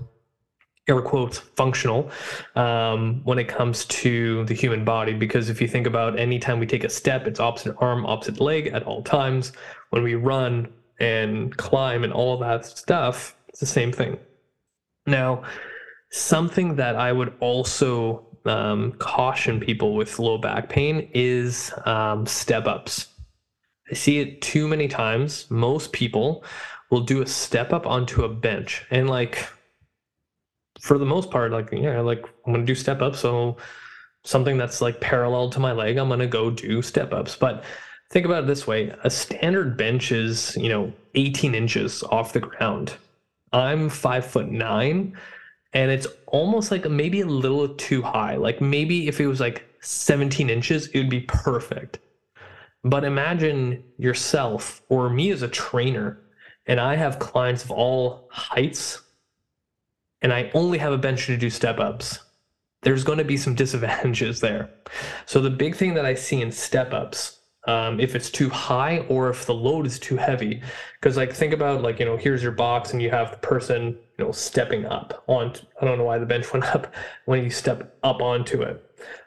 air 0.91 1.01
quotes 1.01 1.39
functional 1.39 2.11
um, 2.57 3.21
when 3.25 3.39
it 3.39 3.49
comes 3.49 3.85
to 3.87 4.45
the 4.45 4.55
human 4.55 4.85
body. 4.85 5.15
Because 5.15 5.49
if 5.49 5.61
you 5.61 5.69
think 5.69 5.87
about 5.87 6.19
anytime 6.19 6.59
we 6.59 6.67
take 6.67 6.85
a 6.85 6.91
step 6.91 7.27
it's 7.27 7.41
opposite 7.41 7.75
arm 7.79 8.05
opposite 8.05 8.41
leg 8.41 8.69
at 8.69 8.83
all 8.83 9.03
times. 9.03 9.53
When 9.91 10.03
we 10.03 10.15
run 10.15 10.69
and 10.99 11.57
climb 11.57 12.05
and 12.05 12.13
all 12.13 12.37
that 12.39 12.65
stuff 12.65 13.37
it's 13.49 13.61
the 13.61 13.67
same 13.67 13.93
thing. 13.93 14.19
Now 15.07 15.43
something 16.13 16.75
that 16.75 16.97
i 16.97 17.13
would 17.13 17.33
also 17.39 18.27
um, 18.45 18.93
caution 18.93 19.61
people 19.61 19.95
with 19.95 20.19
low 20.19 20.39
back 20.39 20.69
pain 20.69 21.09
is 21.15 21.73
um, 21.87 22.27
step 22.27 22.67
ups. 22.67 23.09
I 23.91 23.95
see 23.95 24.19
it 24.19 24.41
too 24.41 24.69
many 24.69 24.89
times. 24.89 25.51
Most 25.51 25.93
people 25.93 26.45
will 26.91 27.01
do 27.01 27.23
a 27.23 27.27
step 27.27 27.73
up 27.73 27.87
onto 27.87 28.25
a 28.25 28.29
bench 28.29 28.85
and 28.91 29.09
like 29.09 29.47
for 30.81 30.99
the 30.99 31.07
most 31.07 31.31
part, 31.31 31.53
like 31.53 31.71
yeah, 31.73 32.01
like 32.01 32.25
I'm 32.47 32.53
gonna 32.53 32.65
do 32.65 32.75
step 32.75 33.03
ups. 33.03 33.21
So 33.21 33.57
something 34.25 34.57
that's 34.59 34.81
like 34.81 35.01
parallel 35.01 35.51
to 35.51 35.61
my 35.61 35.73
leg, 35.73 35.97
I'm 35.97 36.09
gonna 36.09 36.27
go 36.27 36.51
do 36.51 36.83
step 36.83 37.13
ups. 37.13 37.37
But 37.37 37.65
think 38.11 38.27
about 38.27 38.45
it 38.45 38.47
this 38.47 38.67
way: 38.67 38.95
a 39.05 39.11
standard 39.11 39.77
bench 39.77 40.11
is 40.13 40.57
you 40.57 40.69
know 40.69 40.93
18 41.15 41.55
inches 41.55 42.03
off 42.05 42.33
the 42.33 42.41
ground. 42.41 42.95
I'm 43.53 43.89
five 43.89 44.27
foot 44.27 44.49
nine, 44.51 45.17
and 45.73 45.91
it's 45.91 46.07
almost 46.27 46.71
like 46.71 46.89
maybe 46.89 47.21
a 47.21 47.27
little 47.27 47.69
too 47.69 48.03
high. 48.03 48.37
Like 48.37 48.61
maybe 48.61 49.07
if 49.09 49.21
it 49.21 49.27
was 49.27 49.41
like 49.41 49.67
17 49.81 50.51
inches, 50.51 50.89
it 50.89 50.99
would 50.99 51.11
be 51.11 51.21
perfect. 51.23 51.99
But 52.83 53.05
imagine 53.05 53.85
yourself 53.99 54.81
or 54.89 55.11
me 55.11 55.31
as 55.31 55.43
a 55.43 55.49
trainer, 55.49 56.19
and 56.67 56.81
I 56.81 56.97
have 56.97 57.19
clients 57.19 57.65
of 57.65 57.71
all 57.71 58.29
heights 58.31 59.03
and 60.23 60.33
I 60.33 60.51
only 60.55 60.79
have 60.79 60.93
a 60.93 60.99
bench 60.99 61.27
to 61.27 61.37
do 61.37 61.51
step 61.51 61.79
ups, 61.79 62.21
there's 62.83 63.05
going 63.05 63.19
to 63.19 63.25
be 63.25 63.37
some 63.37 63.55
disadvantages 63.65 64.41
there. 64.41 64.71
So 65.27 65.41
the 65.41 65.51
big 65.51 65.77
thing 65.77 65.95
that 65.95 66.07
I 66.07 66.15
see 66.15 66.41
in 66.41 66.53
step 66.53 66.93
ups, 66.93 67.39
um, 67.67 68.01
if 68.01 68.15
it's 68.15 68.31
too 68.31 68.49
high 68.49 69.01
or 69.01 69.29
if 69.29 69.45
the 69.45 69.55
load 69.55 69.87
is 69.87 69.99
too 69.99 70.17
heavy, 70.17 70.63
because 71.01 71.17
like 71.17 71.33
think 71.33 71.53
about 71.53 71.83
like 71.83 71.99
you 71.99 72.07
know 72.07 72.17
here's 72.17 72.43
your 72.43 72.53
box 72.53 72.93
and 72.93 73.03
you 73.03 73.11
have 73.11 73.33
the 73.33 73.37
person 73.39 73.99
you 74.19 74.25
know 74.25 74.33
stepping 74.33 74.87
up 74.87 75.23
on. 75.27 75.55
I 75.81 75.85
don't 75.85 75.99
know 75.99 76.05
why 76.05 76.19
the 76.19 76.27
bench 76.27 76.53
went 76.53 76.65
up 76.75 76.93
when 77.27 77.45
you 77.45 77.51
step 77.51 77.97
up 78.03 78.23
onto 78.23 78.63
it. 78.63 78.85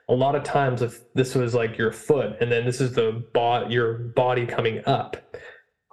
A 0.10 0.14
lot 0.14 0.36
of 0.36 0.44
times, 0.44 0.82
if 0.82 1.02
this 1.14 1.36
was 1.36 1.54
like 1.54 1.78
your 1.78 1.92
foot 1.92 2.36
and 2.42 2.52
then 2.52 2.66
this 2.66 2.82
is 2.82 2.94
the 2.94 3.24
bot 3.34 3.72
your 3.72 3.94
body 3.94 4.46
coming 4.46 4.82
up, 4.86 5.18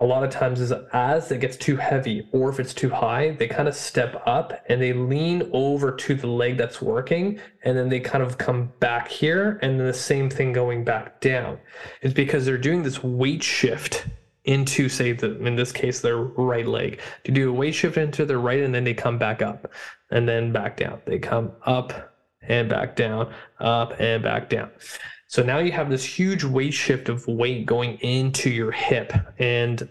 a 0.01 0.05
lot 0.05 0.25
of 0.25 0.31
times 0.31 0.61
is 0.61 0.73
as 0.93 1.31
it 1.31 1.41
gets 1.41 1.57
too 1.57 1.77
heavy 1.77 2.27
or 2.33 2.49
if 2.49 2.59
it's 2.59 2.73
too 2.73 2.89
high, 2.89 3.33
they 3.33 3.47
kind 3.47 3.69
of 3.69 3.75
step 3.75 4.23
up 4.27 4.65
and 4.69 4.81
they 4.81 4.95
lean 4.95 5.49
over 5.53 5.93
to 5.93 6.15
the 6.15 6.27
leg 6.27 6.57
that's 6.57 6.81
working 6.81 7.39
and 7.65 7.77
then 7.77 7.91
they 7.91 8.01
kind 8.01 8.25
of 8.25 8.39
come 8.39 8.73
back 8.81 9.09
here 9.09 9.59
and 9.63 9.79
then 9.79 9.87
the 9.87 9.93
same 9.93 10.31
thing 10.31 10.53
going 10.53 10.85
back 10.85 11.21
down. 11.21 11.59
It's 12.01 12.15
because 12.15 12.47
they're 12.47 12.59
doing 12.59 12.83
this 12.83 13.03
weight 13.05 13.43
shift 13.43 14.07
into 14.45 14.89
say 14.89 15.13
the 15.13 15.39
in 15.45 15.55
this 15.55 15.71
case 15.71 16.01
their 16.01 16.17
right 16.17 16.67
leg 16.67 16.99
to 17.25 17.31
do 17.31 17.51
a 17.51 17.53
weight 17.53 17.75
shift 17.75 17.99
into 17.99 18.25
their 18.25 18.41
right 18.41 18.61
and 18.61 18.75
then 18.75 18.85
they 18.85 18.95
come 18.95 19.19
back 19.19 19.43
up 19.43 19.71
and 20.11 20.27
then 20.27 20.51
back 20.51 20.79
down. 20.79 21.01
They 21.05 21.19
come 21.19 21.53
up 21.67 22.15
and 22.43 22.69
back 22.69 22.97
down, 22.97 23.33
up 23.59 24.01
and 24.01 24.23
back 24.23 24.49
down. 24.49 24.71
So 25.31 25.45
now 25.45 25.61
you 25.61 25.71
have 25.71 25.89
this 25.89 26.05
huge 26.05 26.43
weight 26.43 26.75
shift 26.75 27.09
of 27.09 27.25
weight 27.29 27.65
going 27.65 27.99
into 28.01 28.51
your 28.51 28.73
hip 28.73 29.13
and 29.39 29.89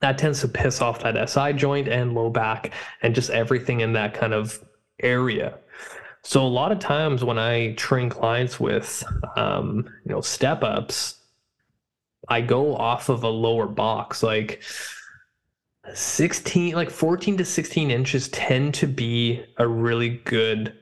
that 0.00 0.18
tends 0.18 0.40
to 0.40 0.48
piss 0.48 0.80
off 0.80 1.04
that 1.04 1.30
SI 1.30 1.52
joint 1.52 1.86
and 1.86 2.14
low 2.14 2.30
back 2.30 2.72
and 3.00 3.14
just 3.14 3.30
everything 3.30 3.78
in 3.78 3.92
that 3.92 4.12
kind 4.12 4.34
of 4.34 4.58
area. 5.04 5.56
So 6.24 6.44
a 6.44 6.48
lot 6.48 6.72
of 6.72 6.80
times 6.80 7.22
when 7.22 7.38
I 7.38 7.74
train 7.74 8.08
clients 8.08 8.58
with 8.58 9.04
um, 9.36 9.88
you 10.04 10.12
know 10.12 10.20
step 10.20 10.64
ups, 10.64 11.20
I 12.28 12.40
go 12.40 12.74
off 12.74 13.08
of 13.08 13.22
a 13.22 13.28
lower 13.28 13.68
box 13.68 14.24
like 14.24 14.64
16 15.94 16.74
like 16.74 16.90
14 16.90 17.36
to 17.36 17.44
16 17.44 17.88
inches 17.92 18.28
tend 18.30 18.74
to 18.74 18.88
be 18.88 19.44
a 19.58 19.68
really 19.68 20.20
good 20.24 20.76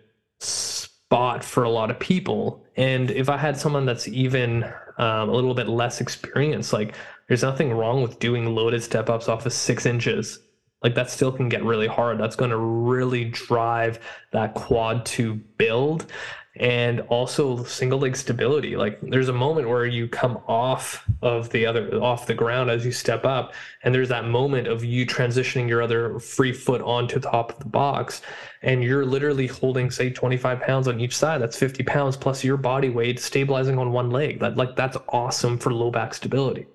spot 1.09 1.43
for 1.43 1.65
a 1.65 1.71
lot 1.71 1.91
of 1.91 1.99
people. 1.99 2.63
And 2.77 3.11
if 3.11 3.31
I 3.31 3.39
had 3.39 3.57
someone 3.57 3.87
that's 3.87 4.07
even 4.09 4.65
um, 4.99 5.31
a 5.31 5.33
little 5.33 5.55
bit 5.55 5.67
less 5.67 6.03
experienced, 6.03 6.75
like 6.75 6.95
there's 7.29 7.43
nothing 7.43 7.73
wrong 7.73 8.03
with 8.03 8.19
doing 8.19 8.55
loaded 8.55 8.83
step 8.83 9.09
ups 9.09 9.27
off 9.27 9.47
of 9.47 9.55
six 9.55 9.87
inches. 9.87 10.41
Like 10.83 10.95
that 10.97 11.11
still 11.11 11.33
can 11.33 11.49
get 11.49 11.65
really 11.65 11.87
hard. 11.87 12.21
That's 12.21 12.37
going 12.37 12.51
to 12.51 12.59
really 12.59 13.25
drive 13.25 14.01
that 14.33 14.53
quad 14.53 15.07
to 15.07 15.35
build 15.35 16.13
and 16.59 17.01
also 17.03 17.63
single 17.65 17.99
leg 17.99 18.17
stability. 18.17 18.77
Like 18.77 19.01
there's 19.01 19.29
a 19.29 19.33
moment 19.33 19.69
where 19.69 19.87
you 19.87 20.09
come 20.09 20.39
off 20.49 21.05
of 21.23 21.51
the 21.51 21.65
other 21.67 22.03
off 22.03 22.27
the 22.27 22.35
ground 22.35 22.71
as 22.71 22.85
you 22.85 22.93
step 22.93 23.25
up, 23.25 23.55
and 23.83 23.95
there's 23.95 24.09
that 24.09 24.25
moment 24.25 24.67
of 24.67 24.85
you 24.85 25.07
transitioning 25.07 25.69
your 25.69 25.83
other 25.83 26.19
free 26.19 26.53
foot 26.53 26.81
onto 26.83 27.21
the 27.21 27.31
top 27.31 27.53
of 27.53 27.59
the 27.61 27.69
box, 27.69 28.23
and 28.63 28.83
you're 28.83 29.05
literally 29.05 29.47
holding 29.47 29.91
say 29.91 30.11
25 30.11 30.61
pounds 30.61 30.89
on 30.89 31.01
each 31.01 31.17
side. 31.17 31.41
That's 31.41 31.59
50 31.59 31.85
pounds 31.85 32.17
plus 32.17 32.43
your 32.43 32.57
body 32.57 32.89
weight 32.89 33.21
stabilizing 33.21 33.79
on 33.79 33.93
one 33.93 34.11
leg. 34.11 34.41
That 34.41 34.57
like 34.57 34.75
that's 34.75 34.97
awesome 35.09 35.59
for 35.59 35.73
low 35.73 35.91
back 35.91 36.15
stability. 36.15 36.67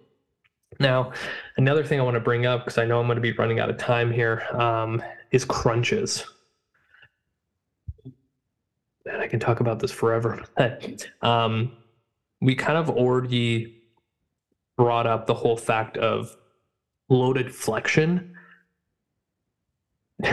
Now, 0.79 1.11
another 1.57 1.83
thing 1.83 1.99
I 1.99 2.03
want 2.03 2.15
to 2.15 2.21
bring 2.21 2.45
up 2.45 2.65
because 2.65 2.77
I 2.77 2.85
know 2.85 2.99
I'm 2.99 3.05
going 3.05 3.17
to 3.17 3.21
be 3.21 3.33
running 3.33 3.59
out 3.59 3.69
of 3.69 3.77
time 3.77 4.11
here 4.11 4.43
um, 4.53 5.03
is 5.31 5.45
crunches 5.45 6.25
man, 9.05 9.19
I 9.19 9.27
can 9.27 9.39
talk 9.39 9.59
about 9.59 9.79
this 9.79 9.91
forever. 9.91 10.43
um, 11.21 11.71
we 12.41 12.55
kind 12.55 12.77
of 12.77 12.89
already 12.89 13.81
brought 14.77 15.07
up 15.07 15.27
the 15.27 15.33
whole 15.33 15.57
fact 15.57 15.97
of 15.97 16.35
loaded 17.09 17.53
flexion 17.53 18.35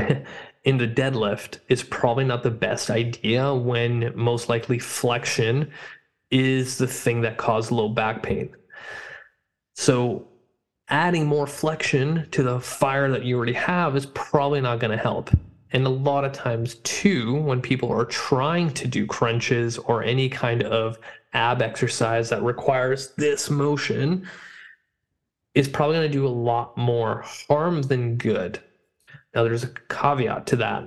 in 0.64 0.78
the 0.78 0.88
deadlift 0.88 1.59
is 1.68 1.83
probably 1.83 2.24
not 2.24 2.42
the 2.42 2.50
best 2.50 2.90
idea 2.90 3.54
when 3.54 4.12
most 4.14 4.48
likely 4.48 4.78
flexion 4.78 5.70
is 6.30 6.78
the 6.78 6.87
thing 6.87 7.22
that 7.22 7.37
caused 7.37 7.70
low 7.70 7.88
back 7.88 8.22
pain. 8.22 8.50
So 9.74 10.28
adding 10.88 11.26
more 11.26 11.46
flexion 11.46 12.28
to 12.30 12.42
the 12.42 12.61
fire 12.61 13.11
that 13.11 13.24
you 13.24 13.37
already 13.37 13.52
have 13.54 13.96
is 13.96 14.06
probably 14.06 14.61
not 14.61 14.80
going 14.80 14.90
to 14.90 15.02
help. 15.02 15.30
And 15.72 15.87
a 15.87 15.90
lot 15.90 16.24
of 16.24 16.33
times, 16.33 16.76
too, 16.76 17.37
when 17.37 17.62
people 17.62 17.92
are 17.92 18.04
trying 18.04 18.70
to 18.74 18.88
do 18.88 19.06
crunches 19.06 19.78
or 19.78 20.02
any 20.02 20.28
kind 20.28 20.62
of 20.64 20.98
ab 21.33 21.62
exercise 21.62 22.28
that 22.30 22.42
requires 22.42 23.12
this 23.14 23.50
motion, 23.50 24.28
is 25.54 25.68
probably 25.68 25.96
going 25.96 26.11
to 26.11 26.18
do 26.18 26.26
a 26.26 26.28
lot 26.28 26.76
more 26.76 27.22
harm 27.48 27.83
than 27.83 28.16
good. 28.16 28.59
Now, 29.35 29.44
there's 29.44 29.64
a 29.64 29.72
caveat 29.88 30.46
to 30.48 30.56
that. 30.56 30.85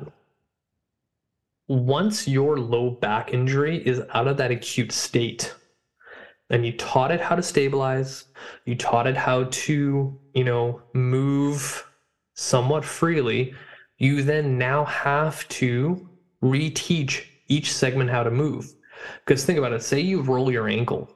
Once 1.69 2.27
your 2.27 2.57
low 2.57 2.89
back 2.89 3.33
injury 3.33 3.85
is 3.87 4.01
out 4.13 4.27
of 4.27 4.35
that 4.37 4.51
acute 4.51 4.91
state, 4.91 5.53
and 6.49 6.65
you 6.65 6.73
taught 6.73 7.11
it 7.11 7.21
how 7.21 7.35
to 7.35 7.41
stabilize, 7.41 8.25
you 8.65 8.75
taught 8.75 9.07
it 9.07 9.15
how 9.15 9.45
to, 9.45 10.19
you 10.33 10.43
know, 10.43 10.81
move 10.93 11.89
somewhat 12.35 12.83
freely, 12.83 13.53
you 14.03 14.21
then 14.21 14.57
now 14.57 14.83
have 14.85 15.47
to 15.47 16.09
reteach 16.43 17.23
each 17.47 17.71
segment 17.71 18.09
how 18.09 18.23
to 18.23 18.31
move. 18.31 18.73
Because 19.25 19.45
think 19.45 19.57
about 19.57 19.73
it, 19.73 19.83
say 19.83 19.99
you 19.99 20.21
roll 20.21 20.51
your 20.51 20.67
ankle, 20.67 21.09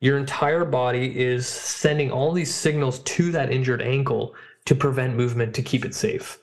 your 0.00 0.18
entire 0.18 0.64
body 0.64 1.18
is 1.18 1.46
sending 1.46 2.10
all 2.10 2.32
these 2.32 2.52
signals 2.52 3.00
to 3.00 3.32
that 3.32 3.52
injured 3.52 3.82
ankle 3.82 4.34
to 4.66 4.74
prevent 4.74 5.16
movement 5.16 5.54
to 5.54 5.62
keep 5.62 5.84
it 5.84 5.94
safe. 5.94 6.38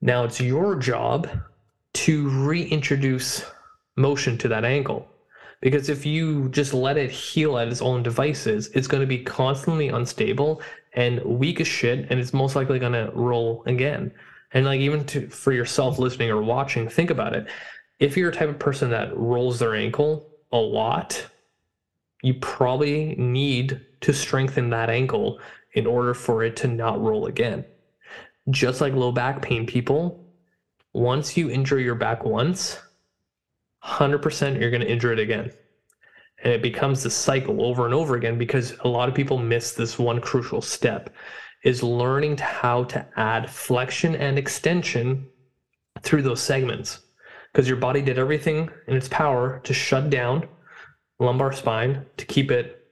Now 0.00 0.24
it's 0.24 0.40
your 0.40 0.76
job 0.76 1.28
to 1.94 2.28
reintroduce 2.28 3.44
motion 3.96 4.38
to 4.38 4.48
that 4.48 4.64
ankle. 4.64 5.08
Because 5.60 5.88
if 5.88 6.06
you 6.06 6.48
just 6.50 6.72
let 6.72 6.96
it 6.96 7.10
heal 7.10 7.58
at 7.58 7.68
its 7.68 7.82
own 7.82 8.02
devices, 8.02 8.68
it's 8.68 8.86
going 8.86 9.00
to 9.00 9.06
be 9.06 9.24
constantly 9.24 9.88
unstable 9.88 10.62
and 10.94 11.20
weak 11.24 11.60
as 11.60 11.66
shit, 11.66 12.06
and 12.10 12.20
it's 12.20 12.32
most 12.32 12.54
likely 12.54 12.78
going 12.78 12.92
to 12.92 13.10
roll 13.12 13.64
again. 13.66 14.12
And 14.52 14.64
like 14.64 14.80
even 14.80 15.04
to, 15.06 15.28
for 15.28 15.52
yourself 15.52 15.98
listening 15.98 16.30
or 16.30 16.42
watching, 16.42 16.88
think 16.88 17.10
about 17.10 17.34
it. 17.34 17.48
If 17.98 18.16
you're 18.16 18.30
a 18.30 18.34
type 18.34 18.48
of 18.48 18.58
person 18.58 18.90
that 18.90 19.16
rolls 19.16 19.58
their 19.58 19.74
ankle 19.74 20.30
a 20.52 20.56
lot, 20.56 21.26
you 22.22 22.34
probably 22.34 23.14
need 23.16 23.80
to 24.00 24.12
strengthen 24.12 24.70
that 24.70 24.90
ankle 24.90 25.40
in 25.74 25.86
order 25.86 26.14
for 26.14 26.42
it 26.42 26.56
to 26.56 26.68
not 26.68 27.00
roll 27.00 27.26
again. 27.26 27.64
Just 28.50 28.80
like 28.80 28.94
low 28.94 29.12
back 29.12 29.42
pain, 29.42 29.66
people, 29.66 30.24
once 30.94 31.36
you 31.36 31.50
injure 31.50 31.78
your 31.78 31.94
back 31.94 32.24
once, 32.24 32.78
100% 33.84 34.58
you're 34.58 34.70
going 34.70 34.80
to 34.80 34.90
injure 34.90 35.12
it 35.12 35.18
again. 35.18 35.52
And 36.42 36.52
it 36.52 36.62
becomes 36.62 37.02
the 37.02 37.10
cycle 37.10 37.62
over 37.64 37.84
and 37.84 37.94
over 37.94 38.16
again 38.16 38.38
because 38.38 38.74
a 38.80 38.88
lot 38.88 39.08
of 39.08 39.14
people 39.14 39.38
miss 39.38 39.72
this 39.72 39.98
one 39.98 40.20
crucial 40.20 40.62
step 40.62 41.10
is 41.64 41.82
learning 41.82 42.38
how 42.38 42.84
to 42.84 43.06
add 43.16 43.50
flexion 43.50 44.14
and 44.14 44.38
extension 44.38 45.26
through 46.02 46.22
those 46.22 46.40
segments 46.40 47.00
because 47.52 47.68
your 47.68 47.76
body 47.76 48.02
did 48.02 48.18
everything 48.18 48.70
in 48.86 48.96
its 48.96 49.08
power 49.08 49.60
to 49.64 49.74
shut 49.74 50.10
down 50.10 50.46
lumbar 51.18 51.52
spine 51.52 52.06
to 52.16 52.24
keep 52.24 52.50
it 52.50 52.86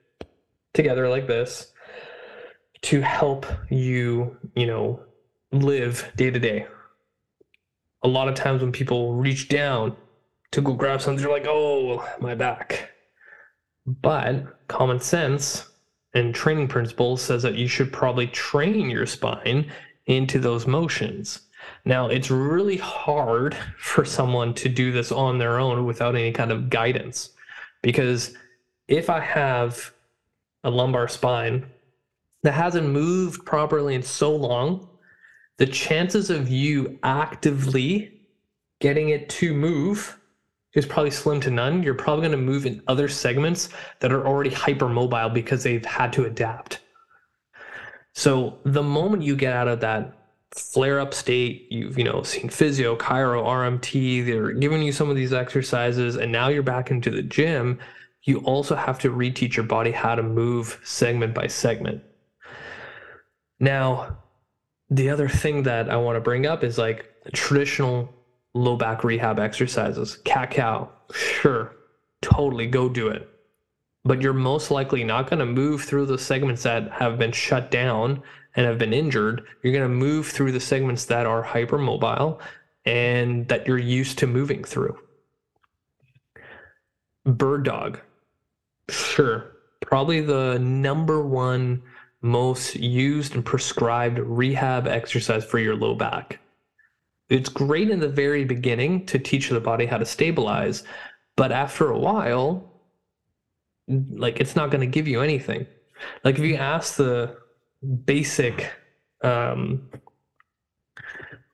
together 0.75 1.09
like 1.09 1.27
this 1.27 1.73
to 2.83 3.01
help 3.01 3.47
you, 3.71 4.37
you 4.55 4.67
know, 4.67 5.01
live 5.53 6.11
day 6.17 6.31
to 6.31 6.39
day. 6.39 6.67
A 8.03 8.09
lot 8.09 8.29
of 8.29 8.35
times 8.35 8.63
when 8.63 8.73
people 8.73 9.15
reach 9.15 9.49
down 9.49 9.97
to 10.53 10.61
go 10.61 10.75
grab 10.75 11.01
something, 11.01 11.23
they're 11.23 11.33
like, 11.33 11.47
oh, 11.49 12.07
my 12.21 12.35
back. 12.35 12.91
But 13.87 14.69
common 14.69 15.01
sense 15.01 15.69
and 16.17 16.35
training 16.35 16.67
principles 16.67 17.21
says 17.21 17.43
that 17.43 17.57
you 17.57 17.69
should 17.69 17.93
probably 17.93 18.27
train 18.29 18.89
your 18.89 19.05
spine 19.05 19.71
into 20.07 20.39
those 20.39 20.67
motions. 20.67 21.41
Now, 21.85 22.09
it's 22.09 22.31
really 22.31 22.79
hard 22.79 23.55
for 23.79 24.05
someone 24.07 24.55
to 24.55 24.69
do 24.71 24.91
this 24.93 25.13
on 25.13 25.37
their 25.37 25.59
own 25.59 25.85
without 25.85 26.15
any 26.15 26.33
kind 26.33 26.51
of 26.51 26.71
guidance. 26.71 27.31
Because 27.83 28.35
if 28.89 29.11
I 29.11 29.21
have 29.21 29.93
a 30.65 30.71
lumbar 30.71 31.07
spine 31.07 31.67
that 32.43 32.55
hasn't 32.55 32.89
moved 32.89 33.45
properly 33.45 33.95
in 33.95 34.03
so 34.03 34.35
long, 34.35 34.89
the 35.59 35.67
chances 35.67 36.31
of 36.31 36.49
you 36.49 36.99
actively 37.03 38.23
getting 38.81 39.11
it 39.11 39.29
to 39.29 39.53
move 39.53 40.19
is 40.77 40.87
probably 40.87 41.11
slim 41.11 41.41
to 41.41 41.51
none. 41.51 41.83
You're 41.83 41.95
probably 41.95 42.29
going 42.29 42.39
to 42.39 42.45
move 42.45 42.67
in 42.67 42.83
other 42.87 43.09
segments 43.09 43.71
that 44.01 44.13
are 44.13 44.27
already 44.27 44.51
hypermobile 44.51 45.35
because 45.35 45.65
they've 45.65 45.85
had 45.85 46.13
to 46.13 46.27
adapt. 46.27 46.81
So 48.13 48.59
the 48.65 48.83
moment 48.83 49.23
you 49.23 49.35
get 49.37 49.53
out 49.53 49.69
of 49.69 49.81
that 49.81 50.13
flare 50.55 51.01
up 51.01 51.13
state, 51.13 51.67
you've 51.71 51.99
you 51.99 52.05
know 52.05 52.23
seen 52.23 52.49
physio, 52.49 52.97
chiro, 52.97 53.43
RMT, 53.45 54.25
they're 54.25 54.53
giving 54.53 54.83
you 54.83 54.93
some 54.93 55.11
of 55.11 55.17
these 55.17 55.33
exercises, 55.33 56.17
and 56.17 56.31
now 56.31 56.49
you're 56.49 56.63
back 56.63 56.91
into 56.91 57.11
the 57.11 57.23
gym. 57.23 57.79
You 58.23 58.39
also 58.39 58.75
have 58.75 58.99
to 59.01 59.11
reteach 59.11 59.57
your 59.57 59.67
body 59.67 59.93
how 59.93 60.15
to 60.15 60.23
move 60.23 60.81
segment 60.85 61.35
by 61.35 61.47
segment. 61.47 62.03
Now, 63.61 64.19
the 64.91 65.11
other 65.11 65.29
thing 65.29 65.63
that 65.65 65.89
I 65.89 65.97
want 65.97 66.17
to 66.17 66.21
bring 66.21 66.47
up 66.47 66.63
is 66.63 66.79
like 66.79 67.13
traditional 67.33 68.16
low 68.57 68.77
back 68.77 69.05
rehab 69.05 69.39
exercises. 69.39 70.17
Cat 70.25 70.51
cow, 70.51 70.89
sure, 71.13 71.77
totally 72.23 72.67
go 72.67 72.89
do 72.89 73.09
it. 73.09 73.29
But 74.05 74.23
you're 74.23 74.33
most 74.33 74.71
likely 74.71 75.05
not 75.05 75.29
going 75.29 75.41
to 75.41 75.47
move 75.47 75.83
through 75.83 76.07
the 76.07 76.19
segments 76.19 76.63
that 76.63 76.91
have 76.93 77.19
been 77.19 77.33
shut 77.33 77.71
down 77.71 78.23
and 78.55 78.67
have 78.67 78.79
been 78.79 78.93
injured. 78.93 79.45
You're 79.63 79.73
going 79.73 79.89
to 79.89 79.89
move 79.89 80.29
through 80.29 80.53
the 80.53 80.61
segments 80.61 81.05
that 81.07 81.27
are 81.27 81.45
hypermobile 81.45 82.39
and 82.85 83.47
that 83.49 83.67
you're 83.67 83.79
used 83.79 84.19
to 84.19 84.27
moving 84.27 84.65
through. 84.65 84.97
Bird 87.25 87.65
dog, 87.65 88.01
sure, 88.89 89.57
probably 89.83 90.21
the 90.21 90.59
number 90.61 91.21
one 91.27 91.83
most 92.23 92.77
used 92.77 93.35
and 93.35 93.45
prescribed 93.45 94.19
rehab 94.21 94.87
exercise 94.87 95.45
for 95.45 95.59
your 95.59 95.75
low 95.75 95.95
back 95.95 96.39
it's 97.29 97.49
great 97.49 97.91
in 97.91 98.01
the 98.01 98.09
very 98.09 98.45
beginning 98.45 99.07
to 99.07 99.19
teach 99.19 99.49
the 99.49 99.61
body 99.61 99.87
how 99.87 99.99
to 99.99 100.07
stabilize, 100.07 100.85
but 101.37 101.53
after 101.53 101.91
a 101.91 101.99
while, 101.99 102.73
like 103.89 104.41
it's 104.41 104.57
not 104.57 104.71
going 104.71 104.81
to 104.81 104.87
give 104.87 105.09
you 105.09 105.23
anything. 105.23 105.67
Like 106.25 106.39
if 106.39 106.45
you 106.45 106.57
ask 106.57 106.97
the 106.97 107.37
basic 108.05 108.71
um, 109.23 109.91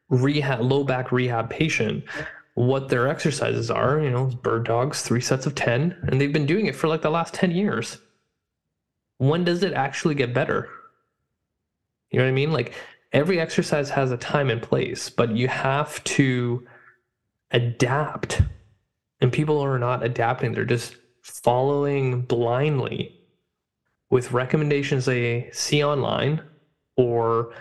rehab, 0.09 0.61
low 0.61 0.85
back 0.85 1.13
rehab 1.13 1.51
patient 1.51 2.05
what 2.55 2.89
their 2.89 3.09
exercises 3.09 3.71
are, 3.71 4.01
you 4.01 4.11
know, 4.11 4.27
bird 4.27 4.65
dogs, 4.65 5.03
three 5.03 5.21
sets 5.23 5.47
of 5.47 5.55
10, 5.55 5.97
and 6.07 6.21
they've 6.21 6.33
been 6.33 6.47
doing 6.47 6.67
it 6.67 6.77
for 6.77 6.87
like 6.87 7.01
the 7.01 7.11
last 7.11 7.33
10 7.33 7.51
years. 7.51 7.99
When 9.17 9.45
does 9.45 9.63
it 9.63 9.73
actually 9.73 10.15
get 10.15 10.35
better? 10.35 10.69
You 12.11 12.19
know 12.19 12.27
what 12.27 12.31
I 12.31 12.35
mean? 12.35 12.53
Like 12.53 12.75
every 13.13 13.41
exercise 13.41 13.91
has 13.91 14.11
a 14.11 14.17
time 14.17 14.51
and 14.51 14.63
place, 14.63 15.11
but 15.11 15.37
you 15.37 15.49
have 15.49 16.03
to 16.05 16.67
adapt. 17.51 18.43
And 19.21 19.33
people 19.33 19.61
are 19.61 19.79
not 19.79 20.05
adapting, 20.05 20.53
they're 20.53 20.65
just 20.65 20.97
following 21.23 22.23
blindly 22.23 23.21
with 24.11 24.33
recommendations 24.33 25.05
they 25.05 25.49
see 25.53 25.83
online 25.83 26.43
or 26.97 27.55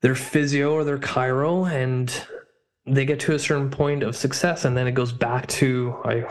their 0.00 0.14
physio 0.14 0.72
or 0.72 0.84
their 0.84 0.98
chiro 0.98 1.70
and 1.70 2.26
they 2.86 3.04
get 3.04 3.20
to 3.20 3.34
a 3.34 3.38
certain 3.38 3.70
point 3.70 4.02
of 4.02 4.16
success 4.16 4.64
and 4.64 4.76
then 4.76 4.86
it 4.86 4.92
goes 4.92 5.12
back 5.12 5.46
to 5.46 5.94
I 6.04 6.24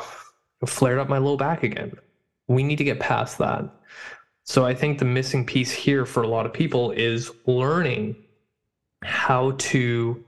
flared 0.65 0.97
up 0.97 1.07
my 1.07 1.19
low 1.19 1.37
back 1.37 1.63
again. 1.63 1.93
We 2.47 2.63
need 2.63 2.77
to 2.77 2.83
get 2.83 2.99
past 2.99 3.37
that. 3.37 3.69
So 4.47 4.65
I 4.65 4.73
think 4.73 4.97
the 4.97 5.05
missing 5.05 5.45
piece 5.45 5.71
here 5.71 6.05
for 6.05 6.23
a 6.23 6.27
lot 6.27 6.45
of 6.45 6.53
people 6.53 6.91
is 6.91 7.31
learning 7.45 8.15
how 9.03 9.51
to 9.57 10.23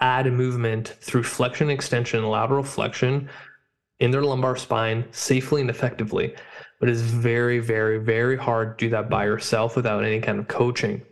add 0.00 0.32
movement 0.32 0.96
through 1.02 1.24
flexion, 1.24 1.68
extension, 1.68 2.26
lateral 2.26 2.64
flexion 2.64 3.28
in 3.98 4.10
their 4.10 4.22
lumbar 4.22 4.56
spine 4.56 5.04
safely 5.10 5.60
and 5.60 5.68
effectively. 5.68 6.34
But 6.80 6.88
it's 6.88 7.02
very, 7.02 7.58
very, 7.58 7.98
very 7.98 8.38
hard 8.38 8.78
to 8.78 8.86
do 8.86 8.90
that 8.92 9.10
by 9.10 9.26
yourself 9.26 9.76
without 9.76 10.02
any 10.02 10.18
kind 10.18 10.38
of 10.38 10.48
coaching. 10.48 11.02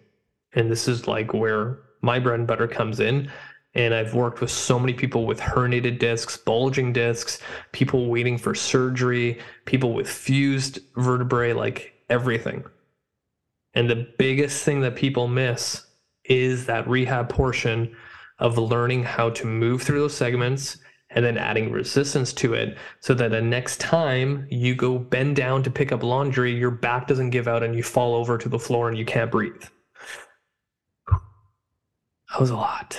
And 0.55 0.71
this 0.71 0.89
is 0.89 1.07
like 1.07 1.35
where 1.35 1.81
my 2.01 2.19
bread 2.19 2.39
and 2.39 2.49
butter 2.49 2.67
comes 2.67 2.99
in 2.99 3.31
and 3.79 3.95
I've 3.95 4.13
worked 4.13 4.41
with 4.41 4.51
so 4.51 4.77
many 4.77 4.93
people 4.93 5.25
with 5.25 5.39
herniated 5.39 6.01
discs, 6.01 6.37
bulging 6.37 6.93
discs, 6.93 7.39
people 7.71 8.09
waiting 8.09 8.37
for 8.37 8.53
surgery, 8.53 9.39
people 9.67 9.95
with 9.95 10.11
fused 10.11 10.81
vertebrae, 10.97 11.53
like 11.53 11.95
everything. 12.11 12.65
And 13.75 13.89
the 13.89 14.09
biggest 14.19 14.65
thing 14.65 14.81
that 14.81 14.97
people 14.97 15.29
miss 15.29 15.87
is 16.25 16.67
that 16.67 16.89
rehab 16.89 17.29
portion 17.29 17.95
of 18.41 18.59
learning 18.59 19.05
how 19.05 19.31
to 19.31 19.47
move 19.47 19.83
through 19.83 20.01
those 20.01 20.17
segments 20.17 20.79
and 21.11 21.25
then 21.25 21.39
adding 21.39 21.71
resistance 21.71 22.33
to 22.33 22.55
it 22.55 22.77
so 22.99 23.15
that 23.15 23.31
the 23.31 23.41
next 23.41 23.79
time 23.79 24.49
you 24.51 24.75
go 24.75 24.99
bend 24.99 25.37
down 25.37 25.63
to 25.63 25.71
pick 25.71 25.93
up 25.93 26.03
laundry, 26.03 26.53
your 26.53 26.73
back 26.73 27.07
doesn't 27.07 27.31
give 27.31 27.47
out 27.47 27.63
and 27.63 27.77
you 27.77 27.85
fall 27.85 28.17
over 28.17 28.39
to 28.39 28.49
the 28.49 28.59
floor 28.59 28.89
and 28.89 28.99
you 28.99 29.05
can't 29.05 29.31
breathe. 29.31 29.63
That 31.07 32.41
was 32.41 32.51
a 32.51 32.57
lot. 32.57 32.99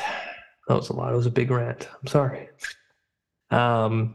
That 0.69 0.75
was 0.75 0.89
a 0.89 0.93
lot. 0.93 1.11
It 1.11 1.15
was 1.15 1.25
a 1.25 1.31
big 1.31 1.49
rant. 1.49 1.89
I'm 1.99 2.07
sorry. 2.07 2.47
Um, 3.49 4.13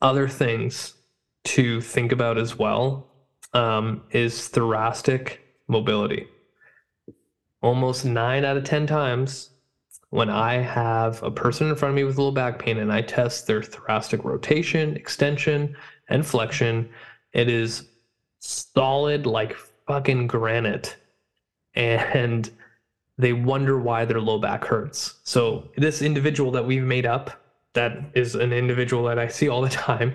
other 0.00 0.28
things 0.28 0.94
to 1.42 1.80
think 1.80 2.12
about 2.12 2.38
as 2.38 2.56
well 2.56 3.08
um, 3.52 4.04
is 4.12 4.46
thoracic 4.46 5.40
mobility. 5.66 6.28
Almost 7.62 8.04
nine 8.04 8.44
out 8.44 8.56
of 8.56 8.62
10 8.62 8.86
times 8.86 9.50
when 10.10 10.30
I 10.30 10.54
have 10.58 11.20
a 11.24 11.32
person 11.32 11.68
in 11.68 11.74
front 11.74 11.90
of 11.90 11.96
me 11.96 12.04
with 12.04 12.18
low 12.18 12.30
back 12.30 12.60
pain 12.60 12.78
and 12.78 12.92
I 12.92 13.02
test 13.02 13.48
their 13.48 13.64
thoracic 13.64 14.24
rotation, 14.24 14.94
extension, 14.94 15.76
and 16.08 16.24
flexion, 16.24 16.88
it 17.32 17.48
is 17.48 17.88
solid 18.38 19.26
like 19.26 19.56
fucking 19.88 20.28
granite. 20.28 20.96
And 21.74 22.50
they 23.18 23.32
wonder 23.32 23.78
why 23.78 24.04
their 24.04 24.20
low 24.20 24.38
back 24.38 24.64
hurts. 24.64 25.14
So 25.24 25.68
this 25.76 26.02
individual 26.02 26.50
that 26.52 26.66
we've 26.66 26.84
made 26.84 27.06
up, 27.06 27.30
that 27.74 27.98
is 28.14 28.34
an 28.34 28.52
individual 28.52 29.04
that 29.04 29.18
I 29.18 29.28
see 29.28 29.48
all 29.48 29.62
the 29.62 29.68
time, 29.88 30.14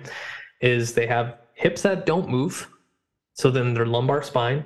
is 0.60 0.94
they 0.94 1.06
have 1.06 1.38
hips 1.54 1.82
that 1.82 2.06
don't 2.06 2.28
move. 2.28 2.68
So 3.34 3.50
then 3.50 3.74
their 3.74 3.86
lumbar 3.86 4.22
spine 4.22 4.64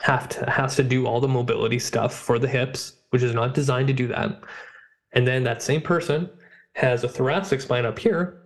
have 0.00 0.28
to 0.28 0.50
has 0.50 0.76
to 0.76 0.82
do 0.82 1.06
all 1.06 1.20
the 1.20 1.28
mobility 1.28 1.78
stuff 1.78 2.14
for 2.14 2.38
the 2.38 2.48
hips, 2.48 2.94
which 3.10 3.22
is 3.22 3.34
not 3.34 3.54
designed 3.54 3.88
to 3.88 3.94
do 3.94 4.06
that. 4.08 4.40
And 5.12 5.26
then 5.26 5.42
that 5.44 5.62
same 5.62 5.80
person 5.80 6.28
has 6.74 7.02
a 7.02 7.08
thoracic 7.08 7.60
spine 7.60 7.86
up 7.86 7.98
here 7.98 8.42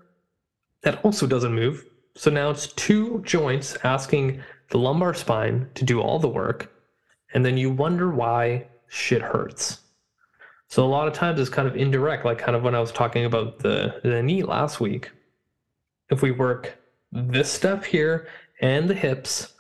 that 0.83 1.05
also 1.05 1.27
doesn't 1.27 1.53
move. 1.53 1.85
So 2.17 2.31
now 2.31 2.51
it's 2.51 2.73
two 2.75 3.23
joints 3.25 3.77
asking 3.85 4.43
the 4.71 4.79
lumbar 4.79 5.15
spine 5.15 5.69
to 5.75 5.85
do 5.85 6.01
all 6.01 6.19
the 6.19 6.29
work. 6.29 6.72
And 7.35 7.45
then 7.45 7.57
you 7.57 7.71
wonder 7.71 8.11
why 8.11 8.67
shit 8.89 9.23
hurts. 9.23 9.81
So 10.69 10.85
a 10.85 10.87
lot 10.87 11.07
of 11.07 11.15
times 11.15 11.39
it's 11.39 11.51
kind 11.51 11.69
of 11.69 11.77
indirect, 11.77 12.25
like 12.25 12.39
kind 12.39 12.57
of 12.57 12.63
when 12.63 12.75
I 12.75 12.81
was 12.81 12.93
talking 12.93 13.25
about 13.25 13.59
the, 13.59 14.01
the 14.03 14.23
knee 14.23 14.43
last 14.43 14.81
week. 14.81 15.11
If 16.11 16.23
we 16.23 16.31
work 16.31 16.79
this 17.11 17.53
stuff 17.53 17.85
here 17.85 18.29
and 18.61 18.89
the 18.89 18.95
hips, 18.95 19.55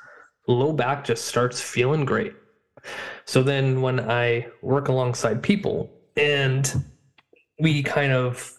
low 0.49 0.73
back 0.73 1.05
just 1.05 1.27
starts 1.27 1.61
feeling 1.61 2.05
great. 2.05 2.35
So 3.27 3.43
then 3.43 3.83
when 3.83 4.01
I 4.01 4.49
work 4.63 4.89
alongside 4.89 5.43
people 5.43 5.91
and 6.17 6.85
we 7.61 7.83
kind 7.83 8.13
of 8.13 8.59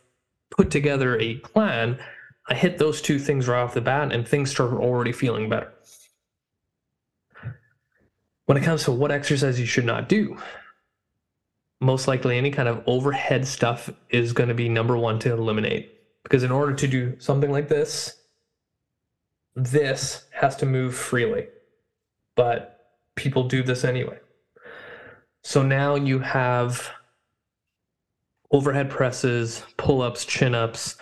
put 0.51 0.71
together 0.71 1.19
a 1.19 1.35
plan, 1.37 1.99
I 2.47 2.53
hit 2.53 2.77
those 2.77 3.01
two 3.01 3.19
things 3.19 3.47
right 3.47 3.61
off 3.61 3.73
the 3.73 3.81
bat 3.81 4.11
and 4.11 4.27
things 4.27 4.51
start 4.51 4.73
already 4.73 5.11
feeling 5.11 5.49
better. 5.49 5.72
When 8.45 8.57
it 8.57 8.63
comes 8.63 8.83
to 8.83 8.91
what 8.91 9.11
exercise 9.11 9.59
you 9.59 9.65
should 9.65 9.85
not 9.85 10.09
do, 10.09 10.37
most 11.79 12.07
likely 12.07 12.37
any 12.37 12.51
kind 12.51 12.67
of 12.67 12.83
overhead 12.87 13.47
stuff 13.47 13.89
is 14.09 14.33
going 14.33 14.49
to 14.49 14.55
be 14.55 14.69
number 14.69 14.97
one 14.97 15.19
to 15.19 15.31
eliminate. 15.33 15.91
Because 16.23 16.43
in 16.43 16.51
order 16.51 16.73
to 16.73 16.87
do 16.87 17.19
something 17.19 17.51
like 17.51 17.67
this, 17.67 18.17
this 19.55 20.25
has 20.31 20.55
to 20.57 20.65
move 20.65 20.95
freely. 20.95 21.47
But 22.35 22.85
people 23.15 23.47
do 23.47 23.63
this 23.63 23.83
anyway. 23.83 24.19
So 25.43 25.61
now 25.61 25.95
you 25.95 26.19
have 26.19 26.89
overhead 28.51 28.89
presses, 28.89 29.63
pull 29.77 30.01
ups, 30.01 30.25
chin 30.25 30.55
ups, 30.55 30.95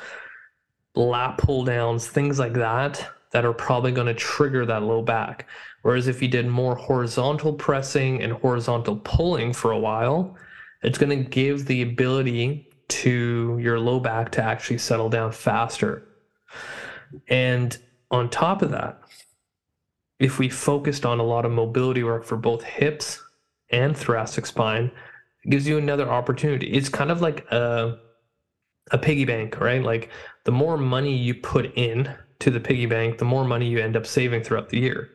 lat 0.96 1.38
pull 1.38 1.64
downs, 1.64 2.08
things 2.08 2.40
like 2.40 2.54
that, 2.54 3.08
that 3.32 3.46
are 3.46 3.54
probably 3.54 3.92
going 3.92 4.08
to 4.08 4.14
trigger 4.14 4.66
that 4.66 4.84
low 4.84 5.02
back. 5.02 5.48
Whereas 5.82 6.08
if 6.08 6.22
you 6.22 6.28
did 6.28 6.48
more 6.48 6.76
horizontal 6.76 7.54
pressing 7.54 8.22
and 8.22 8.34
horizontal 8.34 8.98
pulling 8.98 9.54
for 9.54 9.72
a 9.72 9.80
while, 9.80 10.38
it's 10.84 10.98
going 10.98 11.24
to 11.24 11.30
give 11.30 11.66
the 11.66 11.82
ability 11.82 12.68
to 12.88 13.58
your 13.62 13.80
low 13.80 14.00
back 14.00 14.32
to 14.34 14.44
actually 14.44 14.78
settle 14.78 15.10
down 15.10 15.32
faster. 15.32 16.08
And 17.28 17.78
on 18.12 18.30
top 18.30 18.62
of 18.62 18.72
that, 18.72 19.02
if 20.20 20.38
we 20.38 20.50
focused 20.50 21.06
on 21.06 21.20
a 21.20 21.24
lot 21.24 21.46
of 21.46 21.52
mobility 21.52 22.04
work 22.04 22.26
for 22.26 22.38
both 22.38 22.64
hips 22.64 23.22
and 23.72 23.98
thoracic 23.98 24.46
spine, 24.46 24.92
it 25.44 25.50
gives 25.50 25.68
you 25.68 25.78
another 25.78 26.08
opportunity. 26.08 26.68
It's 26.72 26.90
kind 26.90 27.10
of 27.10 27.22
like 27.22 27.50
a 27.52 27.98
a 28.92 28.98
piggy 28.98 29.26
bank, 29.26 29.60
right? 29.60 29.82
Like 29.82 30.10
the 30.44 30.52
more 30.52 30.78
money 30.78 31.16
you 31.16 31.34
put 31.34 31.74
in 31.78 32.14
to 32.42 32.52
the 32.52 32.60
piggy 32.60 32.86
bank, 32.86 33.18
the 33.18 33.26
more 33.26 33.46
money 33.46 33.68
you 33.68 33.80
end 33.80 33.96
up 33.96 34.06
saving 34.06 34.44
throughout 34.44 34.70
the 34.70 34.80
year. 34.80 35.10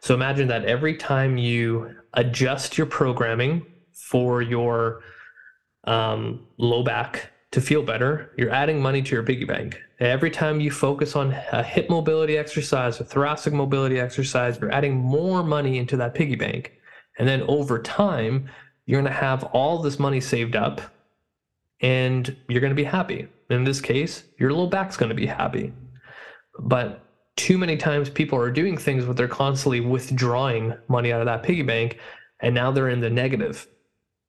So 0.00 0.14
imagine 0.14 0.48
that 0.48 0.64
every 0.64 0.96
time 0.96 1.38
you 1.38 1.94
adjust 2.14 2.76
your 2.76 2.86
programming 2.86 3.64
for 3.92 4.42
your 4.42 5.02
um, 5.84 6.46
low 6.58 6.82
back 6.82 7.30
to 7.52 7.60
feel 7.60 7.82
better, 7.82 8.32
you're 8.36 8.50
adding 8.50 8.80
money 8.80 9.02
to 9.02 9.14
your 9.14 9.22
piggy 9.22 9.44
bank. 9.44 9.80
Every 10.00 10.30
time 10.30 10.60
you 10.60 10.70
focus 10.70 11.14
on 11.14 11.32
a 11.52 11.62
hip 11.62 11.88
mobility 11.88 12.36
exercise 12.36 13.00
or 13.00 13.04
thoracic 13.04 13.52
mobility 13.52 14.00
exercise, 14.00 14.58
you're 14.60 14.72
adding 14.72 14.96
more 14.96 15.42
money 15.42 15.78
into 15.78 15.96
that 15.98 16.14
piggy 16.14 16.36
bank. 16.36 16.72
And 17.18 17.28
then 17.28 17.42
over 17.42 17.80
time, 17.80 18.48
you're 18.86 19.00
going 19.00 19.12
to 19.12 19.18
have 19.18 19.44
all 19.44 19.78
this 19.78 19.98
money 19.98 20.20
saved 20.20 20.56
up 20.56 20.80
and 21.80 22.36
you're 22.48 22.60
going 22.60 22.70
to 22.70 22.74
be 22.74 22.84
happy. 22.84 23.28
In 23.50 23.64
this 23.64 23.80
case, 23.80 24.24
your 24.38 24.52
low 24.52 24.66
back's 24.66 24.96
going 24.96 25.10
to 25.10 25.14
be 25.14 25.26
happy. 25.26 25.72
But 26.58 27.04
too 27.36 27.58
many 27.58 27.76
times 27.76 28.10
people 28.10 28.38
are 28.38 28.50
doing 28.50 28.76
things 28.76 29.04
where 29.04 29.14
they're 29.14 29.28
constantly 29.28 29.80
withdrawing 29.80 30.74
money 30.88 31.12
out 31.12 31.20
of 31.20 31.26
that 31.26 31.42
piggy 31.42 31.62
bank 31.62 31.98
and 32.40 32.54
now 32.54 32.70
they're 32.70 32.90
in 32.90 33.00
the 33.00 33.10
negative 33.10 33.66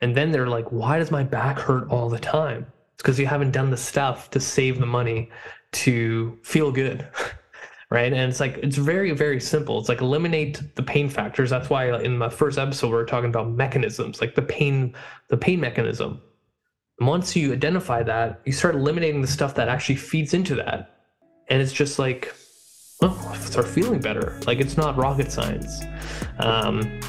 and 0.03 0.15
then 0.15 0.31
they're 0.31 0.47
like, 0.47 0.69
why 0.69 0.99
does 0.99 1.11
my 1.11 1.23
back 1.23 1.57
hurt 1.57 1.89
all 1.89 2.09
the 2.09 2.19
time? 2.19 2.67
It's 2.93 3.01
because 3.01 3.17
you 3.17 3.25
haven't 3.25 3.51
done 3.51 3.71
the 3.71 3.77
stuff 3.77 4.29
to 4.31 4.39
save 4.41 4.79
the 4.79 4.85
money 4.85 5.31
to 5.71 6.37
feel 6.43 6.73
good. 6.73 7.07
right. 7.89 8.11
And 8.11 8.29
it's 8.29 8.41
like, 8.41 8.57
it's 8.57 8.75
very, 8.75 9.11
very 9.11 9.39
simple. 9.39 9.79
It's 9.79 9.87
like 9.87 10.01
eliminate 10.01 10.61
the 10.75 10.83
pain 10.83 11.07
factors. 11.07 11.49
That's 11.49 11.69
why 11.69 11.97
in 12.01 12.17
my 12.17 12.27
first 12.27 12.57
episode, 12.59 12.89
we 12.89 12.97
are 12.97 13.05
talking 13.05 13.29
about 13.29 13.51
mechanisms, 13.51 14.19
like 14.19 14.35
the 14.35 14.41
pain, 14.41 14.93
the 15.29 15.37
pain 15.37 15.61
mechanism. 15.61 16.21
And 16.99 17.07
once 17.07 17.33
you 17.33 17.53
identify 17.53 18.03
that, 18.03 18.41
you 18.45 18.51
start 18.51 18.75
eliminating 18.75 19.21
the 19.21 19.27
stuff 19.27 19.55
that 19.55 19.69
actually 19.69 19.95
feeds 19.95 20.33
into 20.33 20.55
that. 20.55 20.92
And 21.53 21.61
it's 21.61 21.71
just 21.71 21.99
like, 21.99 22.33
oh, 23.03 23.37
start 23.39 23.67
feeling 23.67 23.99
better. 23.99 24.39
Like 24.47 24.59
it's 24.59 24.75
not 24.75 24.97
rocket 24.97 25.31
science. 25.31 25.83
Um, 26.39 26.99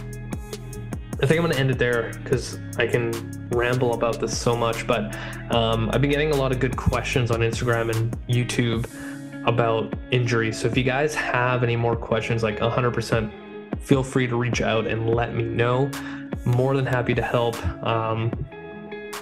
I 1.22 1.26
think 1.26 1.40
I'm 1.40 1.46
going 1.46 1.52
to 1.52 1.58
end 1.58 1.70
it 1.70 1.78
there 1.78 2.12
because 2.22 2.58
I 2.76 2.86
can 2.86 3.48
ramble 3.48 3.94
about 3.94 4.20
this 4.20 4.36
so 4.36 4.54
much. 4.54 4.86
But 4.86 5.16
um, 5.50 5.88
I've 5.94 6.02
been 6.02 6.10
getting 6.10 6.32
a 6.32 6.36
lot 6.36 6.52
of 6.52 6.60
good 6.60 6.76
questions 6.76 7.30
on 7.30 7.40
Instagram 7.40 7.90
and 7.96 8.10
YouTube 8.28 8.86
about 9.46 9.94
injuries. 10.10 10.60
So 10.60 10.68
if 10.68 10.76
you 10.76 10.84
guys 10.84 11.14
have 11.14 11.62
any 11.62 11.74
more 11.74 11.96
questions, 11.96 12.42
like 12.42 12.58
100%, 12.58 13.80
feel 13.80 14.02
free 14.02 14.26
to 14.26 14.36
reach 14.36 14.60
out 14.60 14.86
and 14.86 15.08
let 15.08 15.34
me 15.34 15.44
know. 15.44 15.90
More 16.44 16.76
than 16.76 16.84
happy 16.84 17.14
to 17.14 17.22
help. 17.22 17.56
Um, 17.82 18.30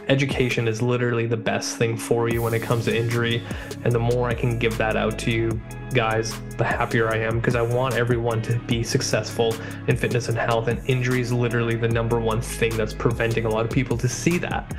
education 0.09 0.69
is 0.69 0.83
literally 0.83 1.27
the 1.27 1.37
best 1.37 1.77
thing 1.77 1.97
for 1.97 2.29
you 2.29 2.43
when 2.43 2.55
it 2.55 2.63
comes 2.63 2.85
to 2.87 2.97
injury. 2.97 3.43
And 3.85 3.93
the 3.93 3.99
more 3.99 4.29
I 4.29 4.35
can 4.35 4.59
give 4.59 4.77
that 4.79 4.97
out 4.97 5.19
to 5.21 5.31
you 5.31 5.61
guys, 5.95 6.39
the 6.57 6.65
happier 6.65 7.09
I 7.09 7.19
am 7.19 7.39
because 7.39 7.55
I 7.55 7.63
want 7.63 7.95
everyone 7.95 8.43
to 8.43 8.59
be 8.61 8.83
successful 8.83 9.55
in 9.89 9.97
fitness 9.97 10.29
and 10.29 10.39
health. 10.39 10.69
And 10.69 10.81
injury 10.89 11.21
is 11.21 11.33
literally 11.33 11.77
the 11.77 11.89
number 11.89 12.19
one 12.19 12.41
thing 12.41 12.77
that's 12.77 12.95
preventing 12.95 13.45
a 13.45 13.49
lot 13.49 13.65
of 13.65 13.71
people 13.71 13.97
to 13.99 14.09
see 14.09 14.39
that. 14.39 14.75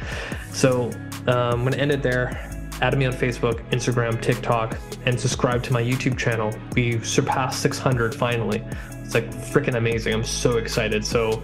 So 0.51 0.91
um, 1.27 1.29
I'm 1.29 1.61
going 1.61 1.73
to 1.73 1.79
end 1.79 1.91
it 1.91 2.03
there. 2.03 2.49
Add 2.81 2.97
me 2.97 3.05
on 3.05 3.13
Facebook, 3.13 3.63
Instagram, 3.69 4.21
TikTok, 4.21 4.77
and 5.05 5.19
subscribe 5.19 5.63
to 5.63 5.73
my 5.73 5.81
YouTube 5.81 6.17
channel. 6.17 6.53
We 6.75 6.99
surpassed 7.01 7.61
600 7.61 8.13
finally. 8.13 8.63
It's 9.03 9.13
like 9.13 9.29
freaking 9.31 9.75
amazing. 9.75 10.13
I'm 10.13 10.23
so 10.23 10.57
excited. 10.57 11.05
So 11.05 11.43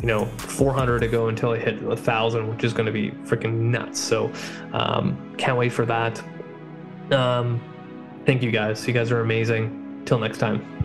you 0.00 0.06
know 0.06 0.26
400 0.26 1.00
to 1.00 1.08
go 1.08 1.28
until 1.28 1.50
I 1.50 1.58
hit 1.58 1.82
a 1.82 1.96
thousand, 1.96 2.48
which 2.48 2.64
is 2.64 2.72
going 2.72 2.86
to 2.86 2.92
be 2.92 3.10
freaking 3.10 3.54
nuts. 3.54 4.00
So 4.00 4.32
um, 4.72 5.34
can't 5.36 5.58
wait 5.58 5.72
for 5.72 5.84
that. 5.86 6.22
Um, 7.10 7.60
thank 8.24 8.42
you 8.42 8.50
guys. 8.50 8.86
You 8.86 8.94
guys 8.94 9.10
are 9.10 9.20
amazing. 9.20 10.02
Till 10.06 10.18
next 10.18 10.38
time. 10.38 10.79